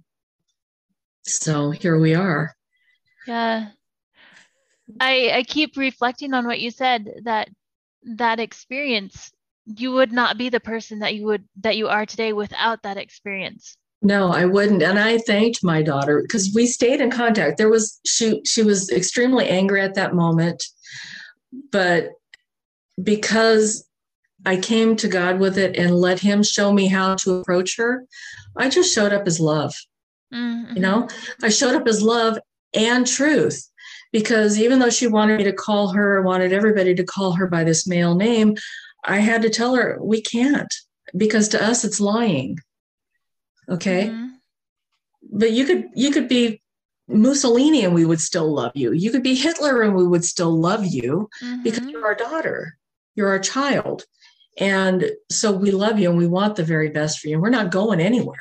[1.25, 2.55] So here we are.
[3.27, 3.69] Yeah.
[4.99, 7.49] I, I keep reflecting on what you said that
[8.03, 9.31] that experience
[9.67, 12.97] you would not be the person that you would that you are today without that
[12.97, 13.77] experience.
[14.03, 14.83] No i wouldn't.
[14.83, 17.59] And i thanked my daughter because we stayed in contact.
[17.59, 20.63] There was she she was extremely angry at that moment.
[21.71, 22.11] But
[23.03, 23.87] because
[24.47, 28.07] i came to god with it and let him show me how to approach her
[28.57, 29.75] i just showed up as love.
[30.33, 30.77] Mm-hmm.
[30.77, 31.09] you know
[31.43, 32.39] i showed up as love
[32.73, 33.69] and truth
[34.13, 37.65] because even though she wanted me to call her, wanted everybody to call her by
[37.65, 38.57] this male name,
[39.05, 40.73] I had to tell her we can't
[41.17, 42.59] because to us it's lying.
[43.69, 44.09] Okay.
[44.09, 44.27] Mm-hmm.
[45.33, 46.61] But you could you could be
[47.09, 48.93] Mussolini and we would still love you.
[48.93, 51.63] You could be Hitler and we would still love you mm-hmm.
[51.63, 52.77] because you're our daughter.
[53.15, 54.05] You're our child.
[54.59, 57.35] And so we love you and we want the very best for you.
[57.35, 58.39] And we're not going anywhere.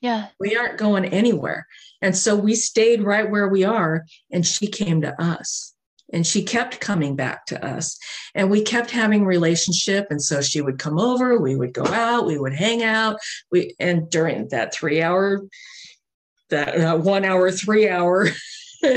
[0.00, 0.28] Yeah.
[0.38, 1.66] We aren't going anywhere.
[2.00, 5.74] And so we stayed right where we are, and she came to us.
[6.10, 7.98] And she kept coming back to us.
[8.34, 10.06] And we kept having relationship.
[10.08, 13.18] And so she would come over, we would go out, we would hang out.
[13.52, 15.42] We and during that three hour,
[16.48, 18.28] that uh, one hour, three hour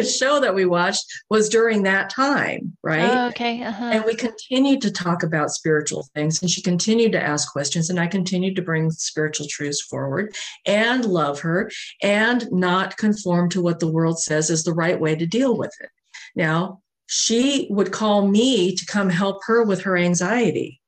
[0.03, 3.09] show that we watched was during that time, right?
[3.09, 3.63] Oh, okay.
[3.63, 3.85] Uh-huh.
[3.85, 7.99] And we continued to talk about spiritual things, and she continued to ask questions, and
[7.99, 13.79] I continued to bring spiritual truths forward and love her and not conform to what
[13.79, 15.89] the world says is the right way to deal with it.
[16.35, 20.79] Now, she would call me to come help her with her anxiety.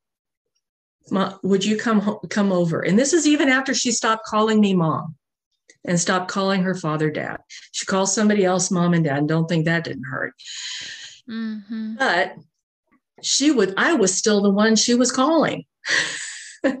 [1.10, 2.80] would you come come over?
[2.80, 5.16] And this is even after she stopped calling me mom
[5.84, 7.38] and stop calling her father dad.
[7.72, 10.34] She calls somebody else mom and dad and don't think that didn't hurt.
[11.28, 11.96] Mm-hmm.
[11.96, 12.36] But
[13.22, 15.64] she would, I was still the one she was calling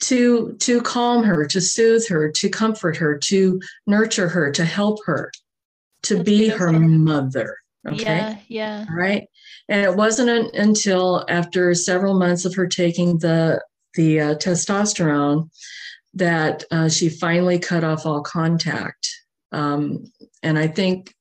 [0.00, 4.98] to to calm her, to soothe her, to comfort her, to nurture her, to help
[5.06, 5.30] her,
[6.04, 7.56] to That's be her mother.
[7.86, 8.02] Okay.
[8.02, 8.86] Yeah, yeah.
[8.92, 9.28] Right.
[9.68, 13.62] And it wasn't until after several months of her taking the
[13.94, 15.50] the uh, testosterone
[16.14, 19.08] that uh, she finally cut off all contact.
[19.50, 20.04] Um,
[20.42, 21.14] and I think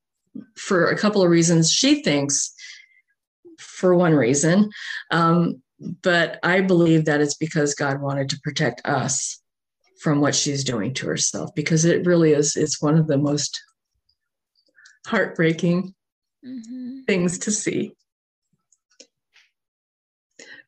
[0.56, 2.54] for a couple of reasons, she thinks
[3.60, 4.69] for one reason,
[5.12, 5.62] um,
[6.04, 9.41] but I believe that it's because God wanted to protect us
[10.01, 13.62] from what she's doing to herself because it really is it's one of the most
[15.06, 15.93] heartbreaking
[16.43, 17.01] mm-hmm.
[17.01, 17.91] things to see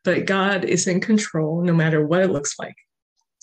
[0.04, 2.76] but god is in control no matter what it looks like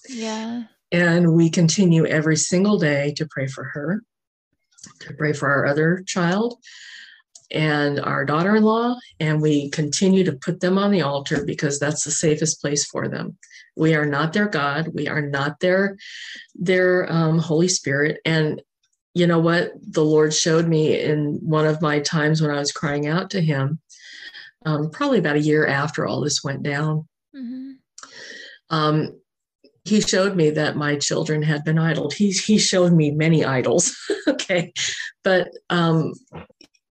[0.08, 0.64] yeah.
[0.92, 4.02] And we continue every single day to pray for her,
[5.00, 6.58] to pray for our other child
[7.50, 8.96] and our daughter in law.
[9.18, 13.08] And we continue to put them on the altar because that's the safest place for
[13.08, 13.36] them.
[13.76, 14.88] We are not their God.
[14.94, 15.96] We are not their,
[16.54, 18.20] their um, Holy Spirit.
[18.24, 18.60] And
[19.14, 19.72] you know what?
[19.80, 23.40] The Lord showed me in one of my times when I was crying out to
[23.40, 23.80] Him,
[24.64, 27.08] um, probably about a year after all this went down.
[27.34, 27.72] Mm-hmm.
[28.70, 29.20] Um,
[29.84, 32.12] he showed me that my children had been idled.
[32.12, 33.96] He, he showed me many idols.
[34.28, 34.72] okay.
[35.24, 36.12] But um,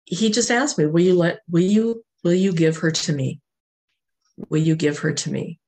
[0.05, 3.41] he just asked me, will you let, will you, will you give her to me?
[4.49, 5.59] Will you give her to me?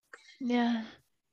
[0.40, 0.83] Yeah.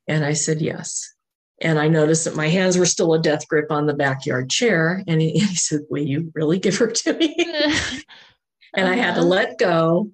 [0.06, 1.12] And I said, yes.
[1.60, 5.02] And I noticed that my hands were still a death grip on the backyard chair.
[5.06, 7.34] And he, he said, will you really give her to me?
[8.74, 8.92] and uh-huh.
[8.92, 9.28] I had to uh-huh.
[9.28, 10.10] let go,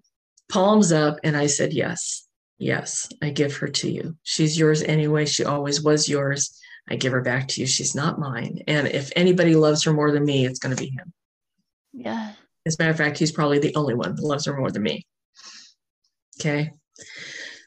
[0.51, 1.19] palms up.
[1.25, 2.28] And I said, yes.
[2.59, 4.17] Yes, I give her to you.
[4.25, 5.27] She's yours anyway.
[5.27, 6.59] She always was yours.
[6.89, 7.67] I give her back to you.
[7.67, 8.63] She's not mine.
[8.67, 11.13] And if anybody loves her more than me, it's going to be him.
[11.93, 12.33] Yeah.
[12.67, 14.83] As a matter of fact, he's probably the only one that loves her more than
[14.83, 15.07] me.
[16.41, 16.73] Okay.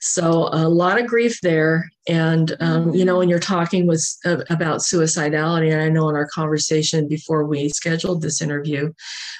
[0.03, 4.37] So a lot of grief there, and um, you know, when you're talking with uh,
[4.49, 8.91] about suicidality, and I know in our conversation before we scheduled this interview,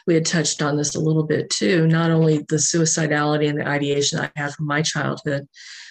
[0.06, 1.88] we had touched on this a little bit too.
[1.88, 5.47] Not only the suicidality and the ideation I had from my childhood,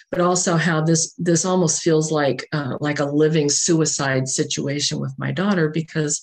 [0.09, 5.13] but also how this this almost feels like uh, like a living suicide situation with
[5.17, 6.21] my daughter because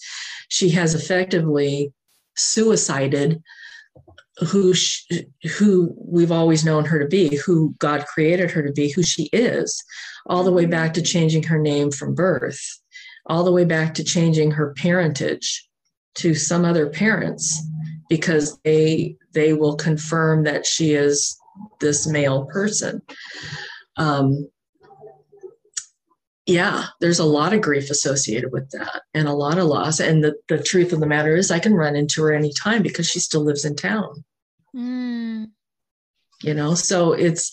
[0.48, 1.92] she has effectively
[2.34, 3.42] suicided
[4.46, 5.26] who she,
[5.58, 9.24] who we've always known her to be, who God created her to be, who she
[9.32, 9.82] is,
[10.26, 12.60] all the way back to changing her name from birth,
[13.26, 15.66] all the way back to changing her parentage
[16.16, 17.62] to some other parents
[18.08, 21.38] because they they will confirm that she is
[21.80, 23.02] this male person.
[23.96, 24.48] Um,
[26.48, 30.00] yeah, there's a lot of grief associated with that and a lot of loss.
[30.00, 33.06] And the, the truth of the matter is, I can run into her anytime because
[33.06, 34.24] she still lives in town.
[34.74, 35.50] Mm.
[36.42, 37.52] You know, so it's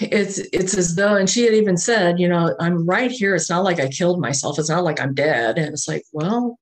[0.00, 3.48] it's it's as though and she had even said you know i'm right here it's
[3.48, 6.58] not like i killed myself it's not like i'm dead and it's like well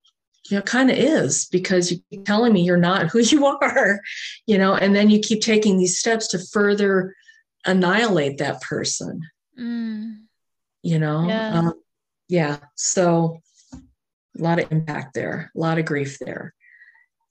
[0.48, 3.98] you know kind of is because you're telling me you're not who you are
[4.46, 7.12] you know and then you keep taking these steps to further
[7.66, 9.20] annihilate that person
[9.58, 10.14] mm.
[10.84, 11.58] You know yeah.
[11.58, 11.74] Um,
[12.28, 13.40] yeah so
[13.72, 16.54] a lot of impact there a lot of grief there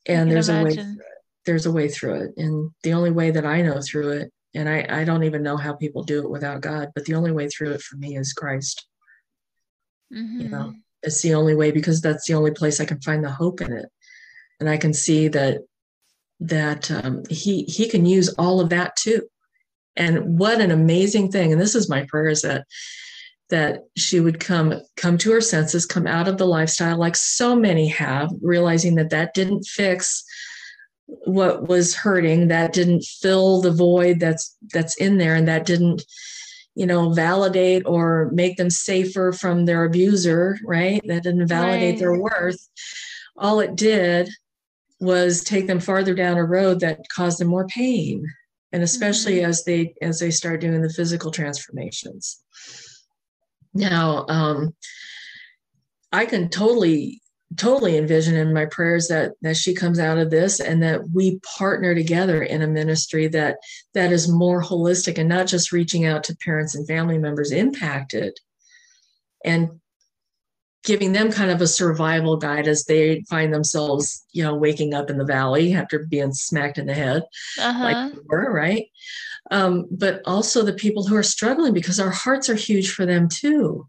[0.05, 0.79] and there's imagine.
[0.79, 0.97] a way
[1.45, 2.31] there's a way through it.
[2.37, 5.57] And the only way that I know through it, and I, I don't even know
[5.57, 8.33] how people do it without God, but the only way through it for me is
[8.33, 8.87] Christ.
[10.13, 10.41] Mm-hmm.
[10.41, 13.31] You know, it's the only way because that's the only place I can find the
[13.31, 13.87] hope in it.
[14.59, 15.61] And I can see that
[16.39, 19.23] that um, he he can use all of that too.
[19.95, 21.51] And what an amazing thing!
[21.51, 22.65] And this is my prayer is that
[23.54, 27.56] that she would come come to her senses, come out of the lifestyle like so
[27.56, 30.24] many have, realizing that that didn't fix
[31.26, 36.04] what was hurting that didn't fill the void that's that's in there and that didn't
[36.76, 41.99] you know validate or make them safer from their abuser right that didn't validate right.
[41.99, 42.70] their worth
[43.38, 44.30] all it did
[44.99, 48.26] was take them farther down a road that caused them more pain
[48.72, 49.49] and especially mm-hmm.
[49.49, 52.41] as they as they start doing the physical transformations
[53.74, 54.74] now um
[56.11, 57.21] i can totally
[57.57, 61.39] totally envision in my prayers that that she comes out of this and that we
[61.57, 63.57] partner together in a ministry that
[63.93, 68.34] that is more holistic and not just reaching out to parents and family members impacted
[69.45, 69.69] and
[70.84, 75.09] giving them kind of a survival guide as they find themselves you know waking up
[75.09, 77.24] in the valley after being smacked in the head
[77.59, 77.84] uh-huh.
[77.84, 78.88] like were right
[79.51, 83.27] um, but also the people who are struggling because our hearts are huge for them
[83.27, 83.87] too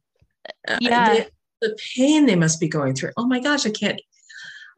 [0.69, 1.15] uh, yeah.
[1.15, 1.27] They,
[1.61, 3.13] the pain they must be going through.
[3.17, 4.01] Oh my gosh, I can't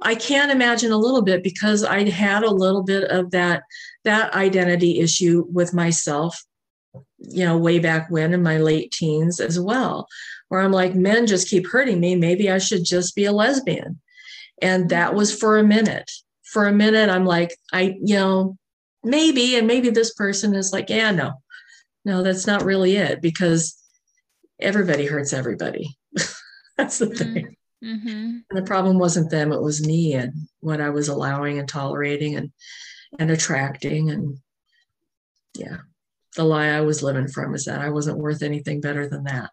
[0.03, 3.63] I can't imagine a little bit because I had a little bit of that
[4.05, 6.45] that identity issue with myself,
[7.19, 10.07] you know, way back when in my late teens as well,
[10.49, 12.15] where I'm like, men just keep hurting me.
[12.15, 14.01] Maybe I should just be a lesbian.
[14.63, 16.11] And that was for a minute.
[16.45, 18.57] For a minute, I'm like, I, you know,
[19.07, 21.35] maybe, and maybe this person is like, yeah, no,
[22.05, 23.81] no, that's not really it because
[24.61, 25.97] everybody hurts everybody.
[26.77, 27.57] That's the thing.
[27.83, 28.39] Mm-hmm.
[28.51, 32.37] And the problem wasn't them, it was me and what I was allowing and tolerating
[32.37, 32.53] and
[33.19, 34.11] and attracting.
[34.11, 34.39] And
[35.55, 35.79] yeah,
[36.37, 39.51] the lie I was living from is that I wasn't worth anything better than that,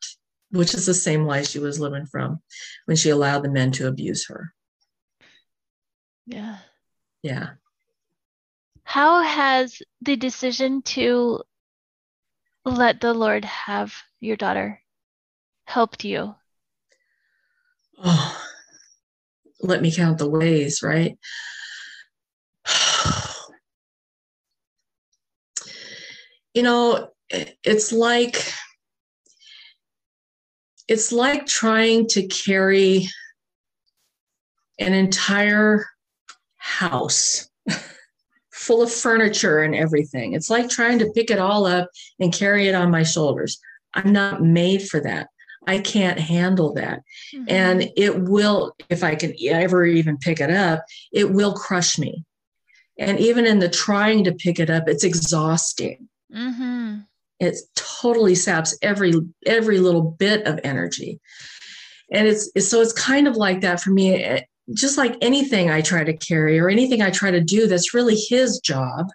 [0.51, 2.41] which is the same lie she was living from
[2.86, 4.54] when she allowed the men to abuse her.
[6.26, 6.58] Yeah.
[7.22, 7.49] Yeah.
[8.84, 11.42] How has the decision to
[12.66, 14.82] let the Lord have your daughter
[15.66, 16.36] helped you?
[18.04, 18.42] oh,
[19.62, 21.18] let me count the ways, right?
[26.54, 28.54] you know, it's like
[30.88, 33.08] it's like trying to carry
[34.80, 35.86] an entire
[36.58, 37.50] house
[38.64, 40.34] full of furniture and everything.
[40.34, 41.89] It's like trying to pick it all up
[42.20, 43.59] and carry it on my shoulders.
[43.93, 45.28] I'm not made for that.
[45.68, 47.03] I can't handle that.
[47.34, 47.45] Mm-hmm.
[47.47, 52.24] And it will, if I can ever even pick it up, it will crush me.
[52.97, 56.09] And even in the trying to pick it up, it's exhausting.
[56.34, 56.99] Mm-hmm.
[57.39, 59.14] It totally saps every
[59.45, 61.20] every little bit of energy.
[62.11, 64.41] And it's, it's so it's kind of like that for me.
[64.74, 68.16] Just like anything I try to carry or anything I try to do, that's really
[68.16, 69.07] his job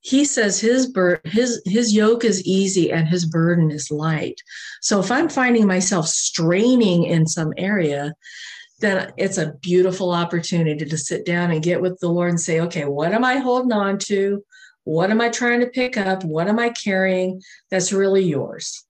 [0.00, 4.40] he says his bur- his his yoke is easy and his burden is light.
[4.80, 8.14] So if i'm finding myself straining in some area
[8.80, 12.60] then it's a beautiful opportunity to sit down and get with the lord and say
[12.60, 14.42] okay what am i holding on to?
[14.84, 16.24] What am i trying to pick up?
[16.24, 18.84] What am i carrying that's really yours?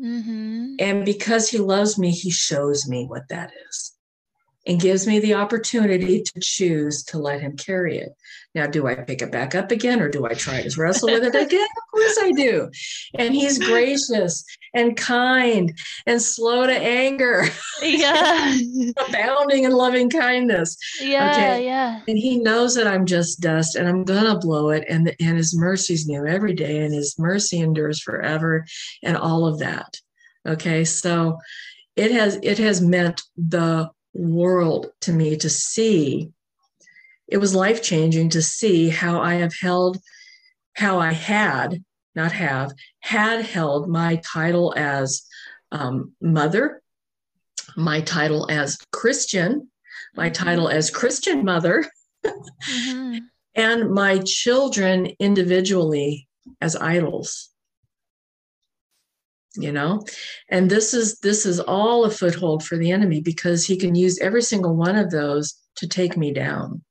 [0.00, 0.74] Mm-hmm.
[0.80, 3.93] and because he loves me he shows me what that is
[4.66, 8.10] and gives me the opportunity to choose to let him carry it.
[8.54, 11.24] Now, do I pick it back up again or do I try to wrestle with
[11.24, 11.66] it again?
[11.94, 12.70] Of course I do.
[13.18, 14.44] And he's gracious
[14.74, 15.72] and kind
[16.06, 17.44] and slow to anger.
[17.80, 18.58] Yeah.
[19.08, 20.76] Abounding in loving kindness.
[21.00, 21.30] Yeah.
[21.30, 21.64] Okay.
[21.66, 22.00] Yeah.
[22.08, 24.84] And he knows that I'm just dust and I'm going to blow it.
[24.88, 28.64] And, and his mercy's new every day and his mercy endures forever
[29.04, 29.94] and all of that.
[30.46, 30.84] Okay.
[30.84, 31.38] So
[31.94, 36.30] it has, it has meant the world to me to see.
[37.28, 39.98] It was life changing to see how I have held,
[40.74, 41.82] how I had,
[42.14, 45.24] not have, had held my title as
[45.72, 46.82] um, mother,
[47.76, 49.68] my title as Christian,
[50.14, 50.44] my mm-hmm.
[50.44, 51.84] title as Christian mother,
[52.24, 53.18] mm-hmm.
[53.54, 56.28] and my children individually
[56.60, 57.50] as idols
[59.56, 60.02] you know
[60.48, 64.18] and this is this is all a foothold for the enemy because he can use
[64.18, 66.82] every single one of those to take me down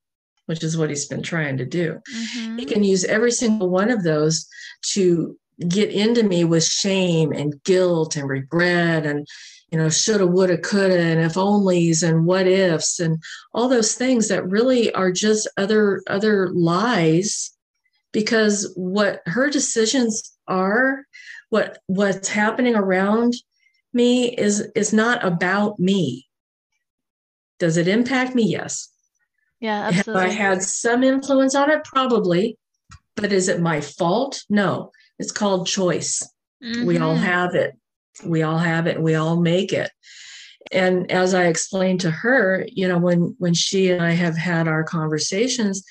[0.46, 2.58] which is what he's been trying to do mm-hmm.
[2.58, 4.48] he can use every single one of those
[4.82, 5.38] to
[5.68, 9.28] get into me with shame and guilt and regret and
[9.72, 13.22] you know shoulda woulda coulda and if onlys and what ifs and
[13.54, 17.52] all those things that really are just other other lies
[18.12, 21.04] because what her decisions are
[21.54, 23.36] what what's happening around
[23.94, 26.28] me is is not about me.
[27.60, 28.46] Does it impact me?
[28.46, 28.90] Yes.
[29.60, 30.22] Yeah absolutely.
[30.24, 31.84] have i had some influence on it?
[31.84, 32.58] Probably.
[33.16, 34.44] But is it my fault?
[34.50, 34.92] No.
[35.20, 36.28] It's called choice.
[36.64, 36.88] Mm-hmm.
[36.88, 37.24] we all mm-hmm.
[37.24, 37.78] have it.
[38.26, 39.00] We all have it.
[39.00, 39.92] We all make it.
[40.72, 44.68] And as i explained to her you know when when she and i have had
[44.68, 45.84] our conversations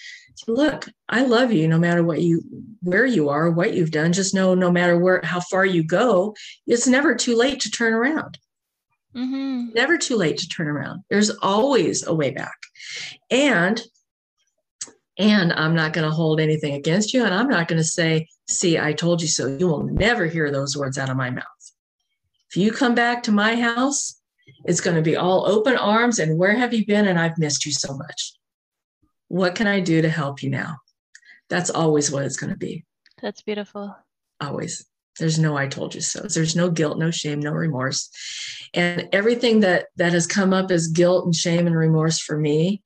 [0.47, 2.43] look, I love you no matter what you
[2.81, 4.13] where you are, what you've done.
[4.13, 6.35] Just know no matter where how far you go,
[6.67, 8.39] it's never too late to turn around.
[9.15, 9.73] Mm-hmm.
[9.75, 11.03] Never too late to turn around.
[11.11, 12.57] There's always a way back.
[13.31, 13.83] And
[15.19, 17.25] and I'm not going to hold anything against you.
[17.25, 19.47] And I'm not going to say, see, I told you so.
[19.47, 21.45] You will never hear those words out of my mouth.
[22.51, 24.21] If you come back to my house,
[24.65, 26.19] it's going to be all open arms.
[26.19, 27.07] And where have you been?
[27.07, 28.33] And I've missed you so much.
[29.33, 30.77] What can I do to help you now?
[31.49, 32.85] That's always what it's going to be.
[33.23, 33.97] That's beautiful.
[34.43, 34.85] Always.
[35.19, 36.21] There's no I told you so.
[36.21, 38.11] There's no guilt, no shame, no remorse.
[38.75, 42.83] And everything that that has come up as guilt and shame and remorse for me,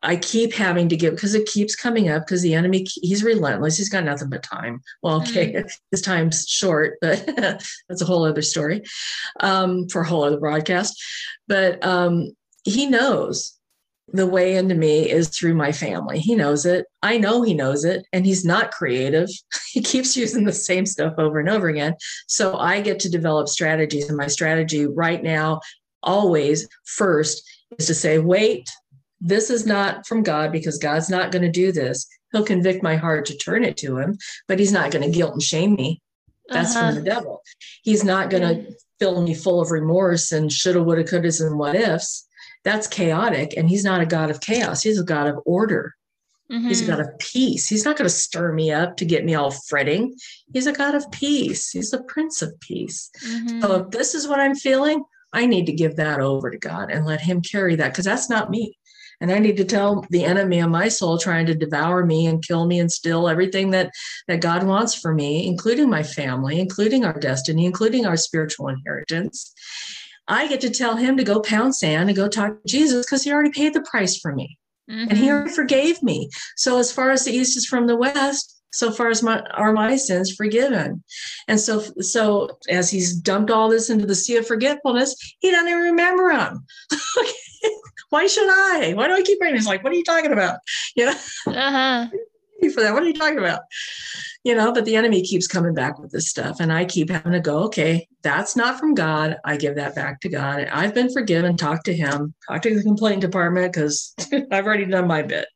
[0.00, 3.76] I keep having to give because it keeps coming up because the enemy he's relentless.
[3.76, 4.80] He's got nothing but time.
[5.02, 5.72] Well, okay, mm.
[5.90, 8.82] his time's short, but that's a whole other story
[9.40, 11.02] um, for a whole other broadcast.
[11.48, 12.30] But um,
[12.62, 13.58] he knows
[14.12, 16.18] the way into me is through my family.
[16.18, 16.86] He knows it.
[17.02, 18.06] I know he knows it.
[18.12, 19.28] And he's not creative.
[19.72, 21.94] he keeps using the same stuff over and over again.
[22.28, 24.08] So I get to develop strategies.
[24.08, 25.60] And my strategy right now,
[26.02, 27.42] always first,
[27.78, 28.70] is to say, wait,
[29.20, 32.06] this is not from God because God's not going to do this.
[32.32, 35.32] He'll convict my heart to turn it to him, but he's not going to guilt
[35.32, 36.02] and shame me.
[36.48, 36.92] That's uh-huh.
[36.92, 37.40] from the devil.
[37.82, 41.74] He's not going to fill me full of remorse and shoulda, woulda, couldas, and what
[41.74, 42.26] ifs
[42.64, 43.54] that's chaotic.
[43.56, 45.94] And he's not a God of chaos, he's a God of order.
[46.52, 46.68] Mm-hmm.
[46.68, 47.68] He's a God of peace.
[47.68, 50.14] He's not going to stir me up to get me all fretting.
[50.52, 51.70] He's a God of peace.
[51.70, 53.10] He's the Prince of Peace.
[53.26, 53.62] Mm-hmm.
[53.62, 55.02] So if this is what I'm feeling,
[55.32, 58.28] I need to give that over to God and let Him carry that because that's
[58.28, 58.76] not me.
[59.20, 62.46] And I need to tell the enemy of my soul trying to devour me and
[62.46, 63.90] kill me and steal everything that,
[64.28, 69.54] that God wants for me, including my family, including our destiny, including our spiritual inheritance.
[70.28, 73.22] I get to tell him to go pound sand and go talk to Jesus because
[73.22, 74.58] he already paid the price for me.
[74.90, 75.08] Mm-hmm.
[75.08, 75.34] And he mm-hmm.
[75.34, 76.28] already forgave me.
[76.56, 79.72] So as far as the east is from the west, so far as my are
[79.72, 81.02] my sins forgiven.
[81.46, 85.68] And so so as he's dumped all this into the sea of forgetfulness, he doesn't
[85.68, 86.64] even remember them.
[88.10, 88.92] Why should I?
[88.94, 89.56] Why do I keep writing?
[89.56, 90.58] He's like, what are you talking about?
[90.96, 91.16] You know?
[91.48, 92.06] Uh-huh.
[92.70, 92.92] For that.
[92.92, 93.60] What are you talking about?
[94.44, 96.60] You know, but the enemy keeps coming back with this stuff.
[96.60, 99.36] And I keep having to go, okay, that's not from God.
[99.44, 100.68] I give that back to God.
[100.70, 101.56] I've been forgiven.
[101.56, 104.14] Talk to him, talk to the complaint department because
[104.50, 105.46] I've already done my bit.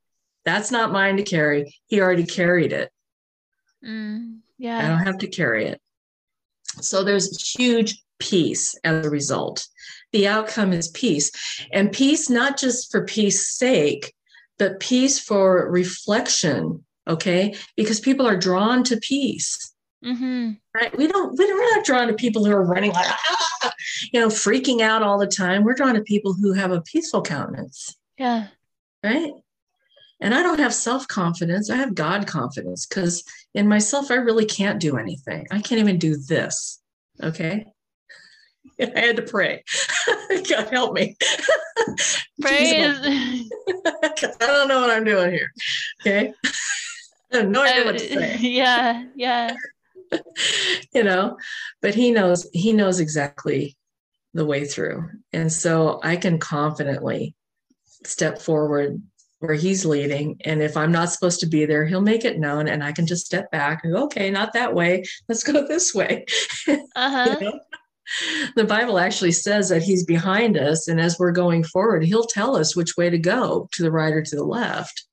[0.44, 1.74] That's not mine to carry.
[1.86, 2.90] He already carried it.
[3.84, 4.78] Mm, yeah.
[4.78, 5.80] I don't have to carry it.
[6.80, 9.66] So there's huge peace as a result.
[10.12, 11.30] The outcome is peace.
[11.72, 14.14] And peace, not just for peace sake,
[14.58, 20.52] but peace for reflection okay because people are drawn to peace mm-hmm.
[20.74, 23.72] right we don't we're not drawn to people who are running like ah,
[24.12, 27.22] you know freaking out all the time we're drawn to people who have a peaceful
[27.22, 28.48] countenance yeah
[29.02, 29.32] right
[30.20, 34.80] and i don't have self-confidence i have god confidence because in myself i really can't
[34.80, 36.80] do anything i can't even do this
[37.22, 37.64] okay
[38.80, 39.64] I had to pray.
[40.48, 41.16] God help me.
[42.40, 42.84] Pray.
[42.84, 43.44] I
[44.40, 45.50] don't know what I'm doing here.
[46.00, 46.32] Okay.
[47.32, 48.36] No idea what to say.
[48.40, 49.54] Yeah, yeah.
[50.94, 51.36] you know,
[51.82, 53.76] but he knows he knows exactly
[54.34, 55.08] the way through.
[55.32, 57.34] And so I can confidently
[58.04, 59.02] step forward
[59.40, 60.40] where he's leading.
[60.44, 63.06] And if I'm not supposed to be there, he'll make it known and I can
[63.06, 65.04] just step back and go, okay, not that way.
[65.28, 66.26] Let's go this way.
[66.68, 67.36] Uh-huh.
[67.40, 67.60] you know?
[68.56, 70.88] The Bible actually says that he's behind us.
[70.88, 74.12] And as we're going forward, he'll tell us which way to go to the right
[74.12, 75.04] or to the left.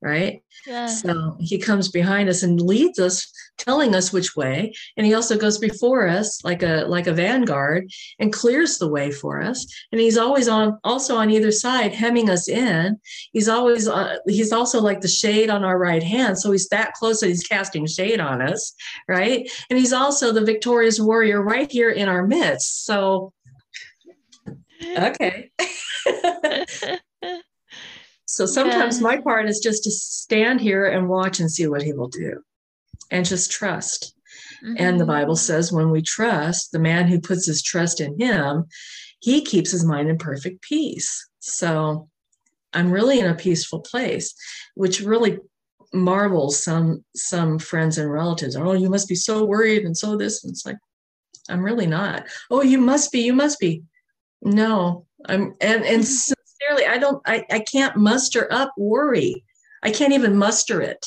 [0.00, 0.42] Right.
[0.66, 0.86] Yeah.
[0.86, 4.72] So he comes behind us and leads us, telling us which way.
[4.96, 9.10] And he also goes before us like a like a vanguard and clears the way
[9.10, 9.66] for us.
[9.92, 12.98] And he's always on also on either side, hemming us in.
[13.32, 16.38] He's always uh, he's also like the shade on our right hand.
[16.38, 18.74] So he's that close that he's casting shade on us,
[19.08, 19.48] right?
[19.70, 22.86] And he's also the victorious warrior right here in our midst.
[22.86, 23.32] So
[24.98, 25.50] okay.
[28.34, 29.04] So sometimes yeah.
[29.04, 32.42] my part is just to stand here and watch and see what he will do
[33.12, 34.12] and just trust.
[34.64, 34.74] Mm-hmm.
[34.76, 35.52] And the Bible mm-hmm.
[35.52, 38.64] says when we trust, the man who puts his trust in him,
[39.20, 41.28] he keeps his mind in perfect peace.
[41.38, 42.08] So
[42.72, 44.34] I'm really in a peaceful place,
[44.74, 45.38] which really
[45.92, 48.56] marvels some some friends and relatives.
[48.56, 50.42] Oh, you must be so worried and so this.
[50.42, 50.78] And it's like,
[51.48, 52.26] I'm really not.
[52.50, 53.84] Oh, you must be, you must be.
[54.42, 56.04] No, I'm and and
[56.70, 59.44] I don't, I, I can't muster up worry.
[59.82, 61.06] I can't even muster it.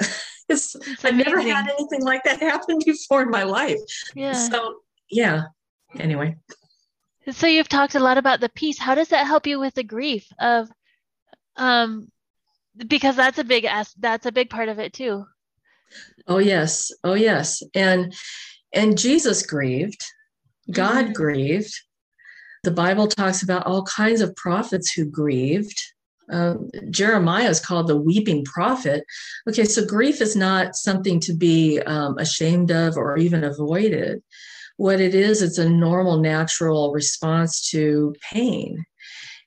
[0.48, 3.78] it's, I've never had anything like that happen before in my life.
[4.14, 4.32] Yeah.
[4.32, 4.76] So,
[5.10, 5.44] yeah.
[5.98, 6.36] Anyway.
[7.30, 8.78] So you've talked a lot about the peace.
[8.78, 10.68] How does that help you with the grief of
[11.56, 12.10] um
[12.86, 15.24] because that's a big ass that's a big part of it too
[16.26, 18.14] oh yes oh yes and
[18.72, 20.02] and jesus grieved
[20.70, 21.12] god mm-hmm.
[21.12, 21.74] grieved
[22.62, 25.78] the bible talks about all kinds of prophets who grieved.
[26.30, 29.04] Um, jeremiah is called the weeping prophet.
[29.48, 34.22] Okay so grief is not something to be um, ashamed of or even avoided.
[34.76, 38.84] What it is it's a normal natural response to pain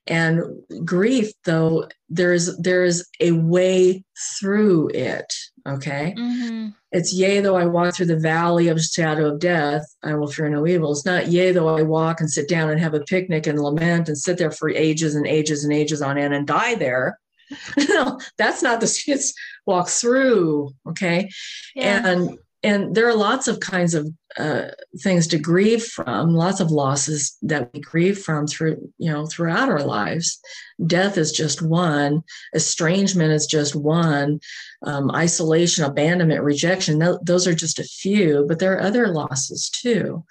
[0.08, 0.44] and
[0.84, 4.04] grief though there is there is a way
[4.40, 5.34] through it
[5.68, 6.70] okay mm-hmm.
[6.92, 10.48] it's yea though i walk through the valley of shadow of death i will fear
[10.48, 13.48] no evil it's not yea though i walk and sit down and have a picnic
[13.48, 16.76] and lament and sit there for ages and ages and ages on end and die
[16.76, 17.18] there
[17.90, 19.34] no that's not the it's
[19.66, 21.30] walk through okay
[21.76, 22.06] yeah.
[22.06, 24.10] and and there are lots of kinds of
[24.40, 24.70] uh,
[25.04, 29.70] things to grieve from lots of losses that we grieve from through you know throughout
[29.70, 30.40] our lives.
[30.86, 32.24] Death is just one.
[32.56, 34.40] Estrangement is just one.
[34.84, 40.24] Um, isolation abandonment rejection those are just a few but there are other losses too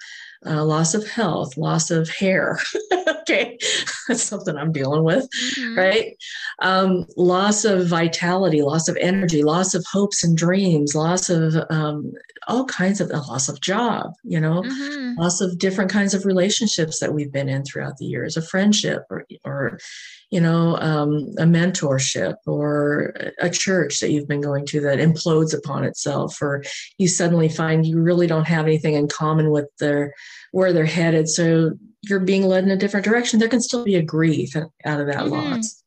[0.45, 2.59] uh, loss of health, loss of hair.
[3.21, 3.57] okay,
[4.07, 5.27] that's something I'm dealing with,
[5.57, 5.77] mm-hmm.
[5.77, 6.15] right?
[6.59, 12.13] Um, loss of vitality, loss of energy, loss of hopes and dreams, loss of um,
[12.47, 15.19] all kinds of loss of job, you know, mm-hmm.
[15.19, 19.03] loss of different kinds of relationships that we've been in throughout the years, a friendship
[19.09, 19.79] or, or
[20.35, 25.57] you know, um, a mentorship or a church that you've been going to that implodes
[25.57, 26.61] upon itself, or
[26.97, 30.13] you suddenly find you really don't have anything in common with their
[30.51, 31.29] where they're headed.
[31.29, 31.71] So
[32.01, 33.39] you're being led in a different direction.
[33.39, 35.53] There can still be a grief out of that mm-hmm.
[35.53, 35.81] loss.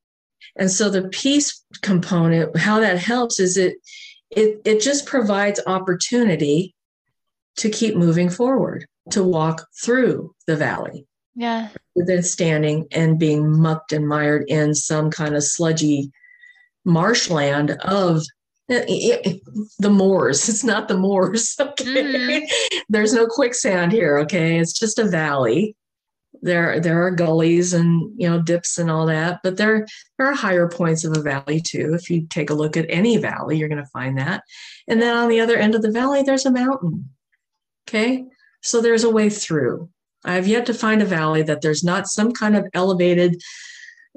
[0.56, 3.76] And so the peace component, how that helps is it
[4.30, 6.74] it it just provides opportunity
[7.56, 11.06] to keep moving forward, to walk through the valley.
[11.38, 11.68] Yeah.
[11.94, 16.10] Than standing and being mucked and mired in some kind of sludgy
[16.84, 18.24] marshland of
[18.68, 19.34] eh, eh, eh,
[19.78, 20.48] the moors.
[20.48, 21.54] It's not the moors.
[21.60, 21.84] Okay.
[21.84, 22.78] Mm-hmm.
[22.88, 24.18] There's no quicksand here.
[24.18, 24.58] Okay.
[24.58, 25.76] It's just a valley.
[26.42, 29.86] There, there are gullies and you know dips and all that, but there
[30.18, 31.94] there are higher points of a valley too.
[31.94, 34.42] If you take a look at any valley, you're going to find that.
[34.88, 37.10] And then on the other end of the valley, there's a mountain.
[37.88, 38.24] Okay,
[38.60, 39.88] so there's a way through.
[40.24, 43.40] I have yet to find a valley that there's not some kind of elevated,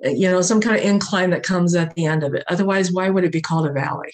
[0.03, 2.43] you know, some kind of incline that comes at the end of it.
[2.47, 4.13] Otherwise, why would it be called a valley?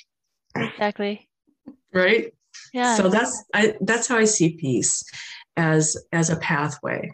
[0.55, 1.29] Exactly.
[1.93, 2.33] Right?
[2.73, 2.95] Yeah.
[2.95, 5.03] So that's I that's how I see peace
[5.55, 7.11] as as a pathway.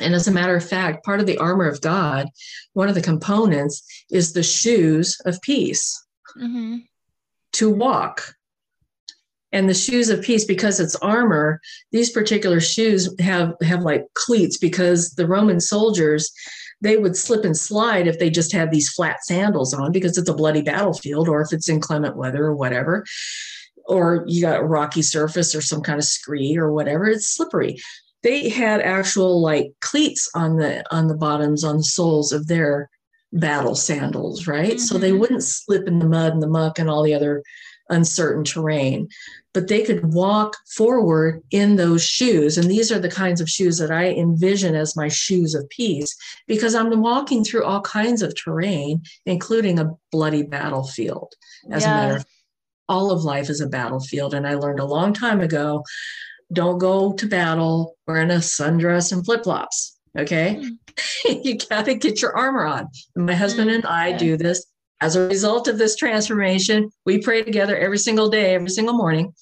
[0.00, 2.28] And as a matter of fact, part of the armor of God,
[2.72, 6.02] one of the components is the shoes of peace
[6.36, 6.78] mm-hmm.
[7.52, 8.34] to walk
[9.52, 11.60] and the shoes of peace because it's armor
[11.92, 16.32] these particular shoes have have like cleats because the roman soldiers
[16.80, 20.28] they would slip and slide if they just had these flat sandals on because it's
[20.28, 23.04] a bloody battlefield or if it's inclement weather or whatever
[23.86, 27.78] or you got a rocky surface or some kind of scree or whatever it's slippery
[28.22, 32.88] they had actual like cleats on the on the bottoms on the soles of their
[33.32, 34.78] battle sandals right mm-hmm.
[34.78, 35.20] so they mm-hmm.
[35.20, 37.42] wouldn't slip in the mud and the muck and all the other
[37.90, 39.08] uncertain terrain
[39.54, 42.56] but they could walk forward in those shoes.
[42.56, 46.16] And these are the kinds of shoes that I envision as my shoes of peace
[46.46, 51.34] because I'm walking through all kinds of terrain, including a bloody battlefield.
[51.70, 51.92] As yeah.
[51.92, 52.26] a matter of
[52.88, 54.34] all of life is a battlefield.
[54.34, 55.84] And I learned a long time ago
[56.52, 59.98] don't go to battle wearing a sundress and flip flops.
[60.18, 60.60] Okay.
[61.26, 61.44] Mm.
[61.44, 62.88] you got to get your armor on.
[63.16, 64.18] my husband and I yeah.
[64.18, 64.66] do this
[65.02, 69.34] as a result of this transformation, we pray together every single day, every single morning,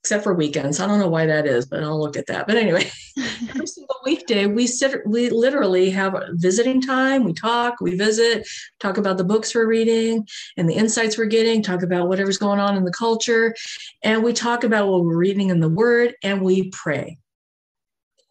[0.00, 0.80] except for weekends.
[0.80, 2.46] I don't know why that is, but I'll look at that.
[2.46, 2.90] But anyway,
[3.50, 7.24] every single weekday, we sit, we literally have visiting time.
[7.24, 8.48] We talk, we visit,
[8.80, 10.26] talk about the books we're reading
[10.56, 13.54] and the insights we're getting, talk about whatever's going on in the culture.
[14.02, 17.18] And we talk about what we're reading in the word and we pray.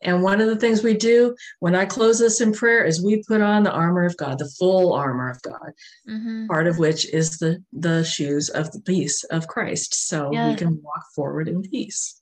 [0.06, 3.24] And one of the things we do when I close this in prayer is we
[3.24, 5.72] put on the armor of God, the full armor of God,
[6.08, 6.46] mm-hmm.
[6.46, 10.50] part of which is the the shoes of the peace of Christ, so yeah.
[10.50, 12.22] we can walk forward in peace.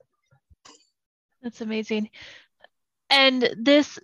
[1.44, 2.10] That's amazing.
[3.10, 4.00] And this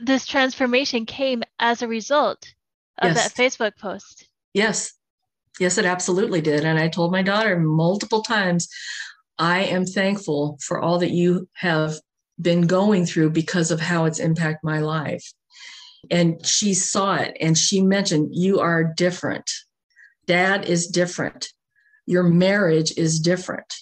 [0.00, 2.54] this transformation came as a result
[2.98, 3.28] of yes.
[3.28, 4.28] that Facebook post.
[4.54, 4.92] Yes.
[5.60, 6.64] Yes, it absolutely did.
[6.64, 8.68] And I told my daughter multiple times,
[9.38, 11.96] I am thankful for all that you have
[12.42, 15.32] been going through because of how it's impacted my life.
[16.10, 19.50] And she saw it and she mentioned, You are different.
[20.26, 21.48] Dad is different.
[22.06, 23.72] Your marriage is different.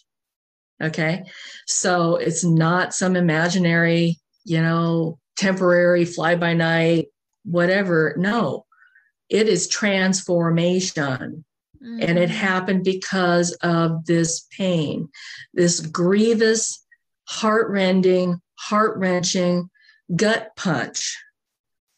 [0.83, 1.25] Okay.
[1.67, 7.07] So it's not some imaginary, you know, temporary fly by night,
[7.45, 8.15] whatever.
[8.17, 8.67] No,
[9.29, 11.45] it is transformation.
[11.83, 12.03] Mm-hmm.
[12.03, 12.39] And it mm-hmm.
[12.39, 15.09] happened because of this pain,
[15.55, 16.85] this grievous,
[17.25, 19.71] heart-rending, heart-wrenching
[20.15, 21.19] gut punch,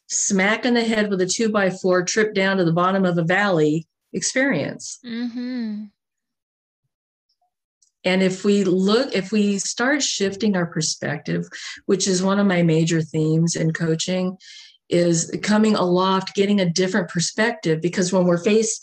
[0.07, 3.19] smack in the head with a two by four, trip down to the bottom of
[3.19, 4.99] a valley experience.
[5.05, 5.85] Mm-hmm.
[8.05, 11.47] And if we look, if we start shifting our perspective,
[11.87, 14.37] which is one of my major themes in coaching,
[14.89, 17.81] is coming aloft, getting a different perspective.
[17.81, 18.81] Because when we're face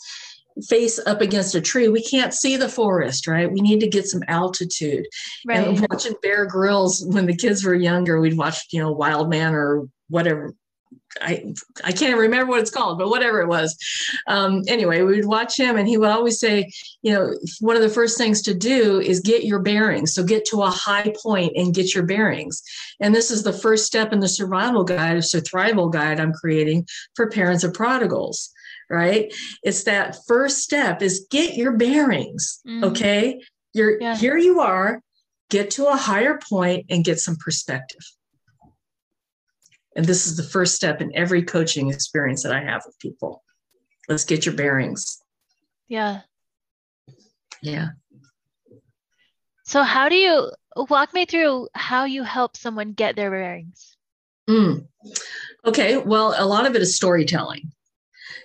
[0.68, 3.50] face up against a tree, we can't see the forest, right?
[3.50, 5.06] We need to get some altitude.
[5.46, 5.66] Right.
[5.66, 9.54] And watching Bear Grylls when the kids were younger, we'd watch, you know, Wild Man
[9.54, 10.54] or whatever
[11.20, 13.76] I I can't remember what it's called, but whatever it was.
[14.26, 16.70] Um, anyway, we would watch him, and he would always say,
[17.02, 20.14] you know, one of the first things to do is get your bearings.
[20.14, 22.62] So get to a high point and get your bearings.
[23.00, 26.86] And this is the first step in the survival guide, a survival guide I'm creating
[27.14, 28.50] for parents of prodigals.
[28.90, 29.32] Right?
[29.62, 32.60] It's that first step is get your bearings.
[32.66, 32.84] Mm-hmm.
[32.84, 33.40] Okay,
[33.72, 34.16] you're yeah.
[34.16, 34.36] here.
[34.36, 35.00] You are.
[35.48, 38.02] Get to a higher point and get some perspective.
[39.96, 43.42] And this is the first step in every coaching experience that I have with people.
[44.08, 45.20] Let's get your bearings.
[45.88, 46.20] Yeah.
[47.62, 47.88] Yeah.
[49.64, 53.96] So, how do you walk me through how you help someone get their bearings?
[54.48, 54.86] Mm.
[55.64, 55.96] Okay.
[55.96, 57.72] Well, a lot of it is storytelling.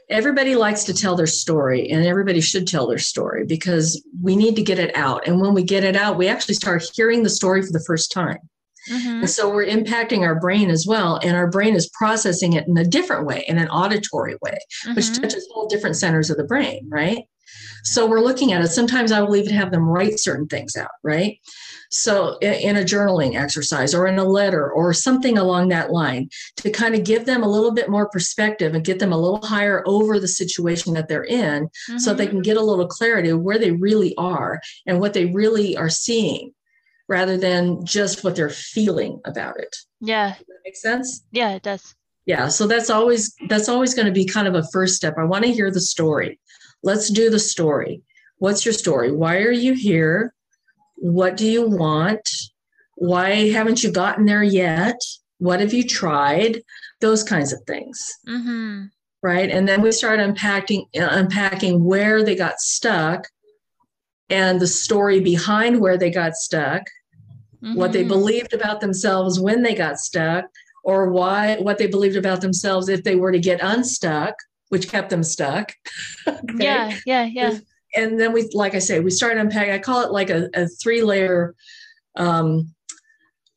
[0.09, 4.55] Everybody likes to tell their story, and everybody should tell their story because we need
[4.55, 5.27] to get it out.
[5.27, 8.11] And when we get it out, we actually start hearing the story for the first
[8.11, 8.37] time.
[8.89, 9.21] Mm-hmm.
[9.21, 11.19] And so we're impacting our brain as well.
[11.23, 14.93] And our brain is processing it in a different way, in an auditory way, mm-hmm.
[14.93, 17.23] which touches all different centers of the brain, right?
[17.83, 18.67] So we're looking at it.
[18.69, 21.39] Sometimes I will even have them write certain things out, right?
[21.95, 26.69] So in a journaling exercise or in a letter or something along that line to
[26.69, 29.81] kind of give them a little bit more perspective and get them a little higher
[29.87, 31.97] over the situation that they're in mm-hmm.
[31.97, 35.27] so they can get a little clarity of where they really are and what they
[35.27, 36.53] really are seeing
[37.07, 39.73] rather than just what they're feeling about it.
[40.01, 40.35] Yeah.
[40.37, 41.23] Does that make sense?
[41.31, 41.95] Yeah, it does.
[42.25, 42.49] Yeah.
[42.49, 45.15] So that's always that's always going to be kind of a first step.
[45.17, 46.41] I want to hear the story.
[46.83, 48.01] Let's do the story.
[48.39, 49.13] What's your story?
[49.13, 50.34] Why are you here?
[50.95, 52.29] What do you want?
[52.95, 54.99] Why haven't you gotten there yet?
[55.37, 56.61] What have you tried?
[57.01, 58.13] Those kinds of things.
[58.27, 58.85] Mm-hmm.
[59.21, 59.49] Right.
[59.49, 63.27] And then we start unpacking unpacking where they got stuck
[64.29, 66.83] and the story behind where they got stuck,
[67.61, 67.75] mm-hmm.
[67.75, 68.09] what they mm-hmm.
[68.09, 70.45] believed about themselves when they got stuck,
[70.83, 74.35] or why what they believed about themselves if they were to get unstuck,
[74.69, 75.73] which kept them stuck.
[76.27, 76.41] okay?
[76.57, 77.57] Yeah, yeah, yeah.
[77.95, 79.73] And then we, like I say, we started unpacking.
[79.73, 81.55] I call it like a, a three layer
[82.15, 82.73] um,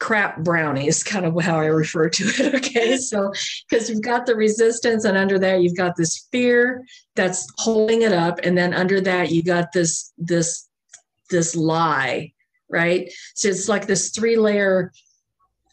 [0.01, 2.55] crap brownie is kind of how I refer to it.
[2.59, 2.97] Okay.
[2.97, 3.33] So,
[3.69, 6.85] because you've got the resistance, and under that, you've got this fear
[7.17, 8.39] that's holding it up.
[8.43, 10.69] And then under that, you got this, this,
[11.31, 12.33] this lie,
[12.69, 13.11] right?
[13.35, 14.93] So it's like this three layer,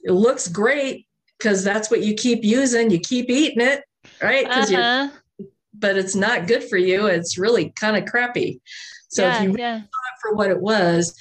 [0.04, 1.08] it looks great
[1.38, 2.90] because that's what you keep using.
[2.90, 3.84] You keep eating it,
[4.22, 4.46] right?
[4.48, 5.10] Because Uh-huh.
[5.80, 7.08] But it's not good for you.
[7.08, 8.62] It's really kind of crappy.
[9.10, 9.82] So yeah, if you yeah.
[10.22, 11.16] for what it was,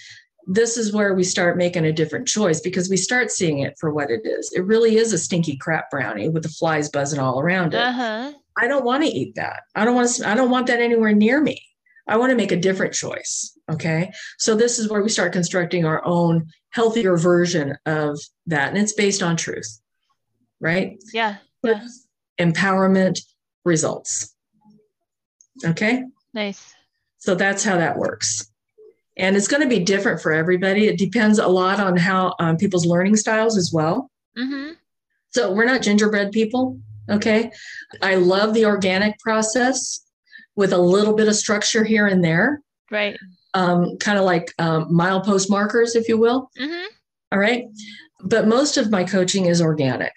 [0.47, 3.93] this is where we start making a different choice because we start seeing it for
[3.93, 4.53] what it is.
[4.55, 7.81] It really is a stinky crap brownie with the flies buzzing all around it.
[7.81, 8.33] Uh-huh.
[8.59, 9.63] I don't want to eat that.
[9.75, 10.29] I don't want to.
[10.29, 11.61] I don't want that anywhere near me.
[12.07, 13.59] I want to make a different choice.
[13.71, 14.13] Okay.
[14.39, 18.93] So this is where we start constructing our own healthier version of that, and it's
[18.93, 19.81] based on truth,
[20.61, 21.03] right?
[21.13, 21.37] Yeah.
[21.63, 21.87] yeah.
[22.39, 23.21] Empowerment
[23.65, 24.34] results.
[25.65, 26.05] Okay.
[26.33, 26.75] Nice.
[27.19, 28.51] So that's how that works
[29.17, 30.87] and it's going to be different for everybody.
[30.87, 34.11] It depends a lot on how um, people's learning styles as well.
[34.37, 34.73] Mm-hmm.
[35.31, 36.79] So we're not gingerbread people.
[37.09, 37.51] Okay.
[38.03, 40.01] I love the organic process
[40.57, 42.61] with a little bit of structure here and there.
[42.91, 43.17] Right.
[43.53, 46.51] Um, kind of like um, milepost markers, if you will.
[46.59, 46.87] Mm-hmm.
[47.33, 47.67] All right.
[48.21, 50.13] But most of my coaching is organic.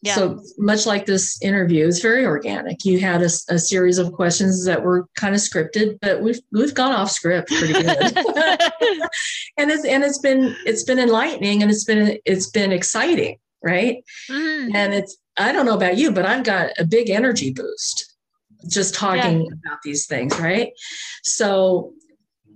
[0.00, 0.14] Yeah.
[0.14, 2.84] So much like this interview, it's very organic.
[2.84, 6.74] You had a, a, series of questions that were kind of scripted, but we've we've
[6.74, 7.86] gone off script pretty good.
[9.56, 14.04] and it's and it's been it's been enlightening and it's been it's been exciting, right?
[14.30, 14.72] Mm.
[14.72, 18.14] And it's I don't know about you, but I've got a big energy boost
[18.68, 19.52] just talking yeah.
[19.64, 20.72] about these things, right?
[21.22, 21.92] So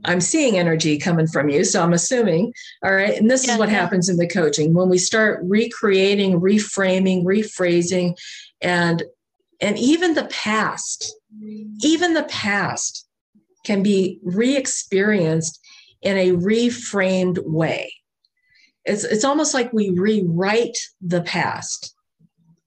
[0.04, 1.64] I'm seeing energy coming from you.
[1.64, 2.52] So I'm assuming,
[2.84, 3.16] all right.
[3.16, 3.76] And this yeah, is what yeah.
[3.76, 8.16] happens in the coaching when we start recreating, reframing, rephrasing,
[8.60, 9.02] and
[9.60, 11.14] and even the past,
[11.82, 13.06] even the past
[13.64, 15.60] can be re-experienced
[16.02, 17.92] in a reframed way.
[18.84, 21.94] It's it's almost like we rewrite the past.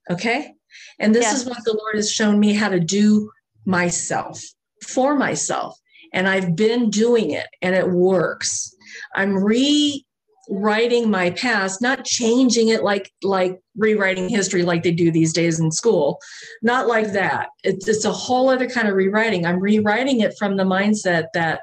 [0.10, 0.54] Okay.
[1.00, 1.34] And this yeah.
[1.34, 3.30] is what the Lord has shown me how to do
[3.66, 4.42] myself
[4.82, 5.78] for myself.
[6.14, 8.76] And I've been doing it and it works.
[9.16, 15.34] I'm rewriting my past, not changing it like like rewriting history like they do these
[15.34, 16.20] days in school.
[16.62, 17.50] Not like that.
[17.64, 19.46] It's, it's a whole other kind of rewriting.
[19.46, 21.62] I'm rewriting it from the mindset that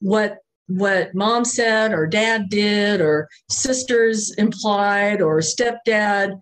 [0.00, 6.38] what what mom said or dad did or sisters implied or stepdad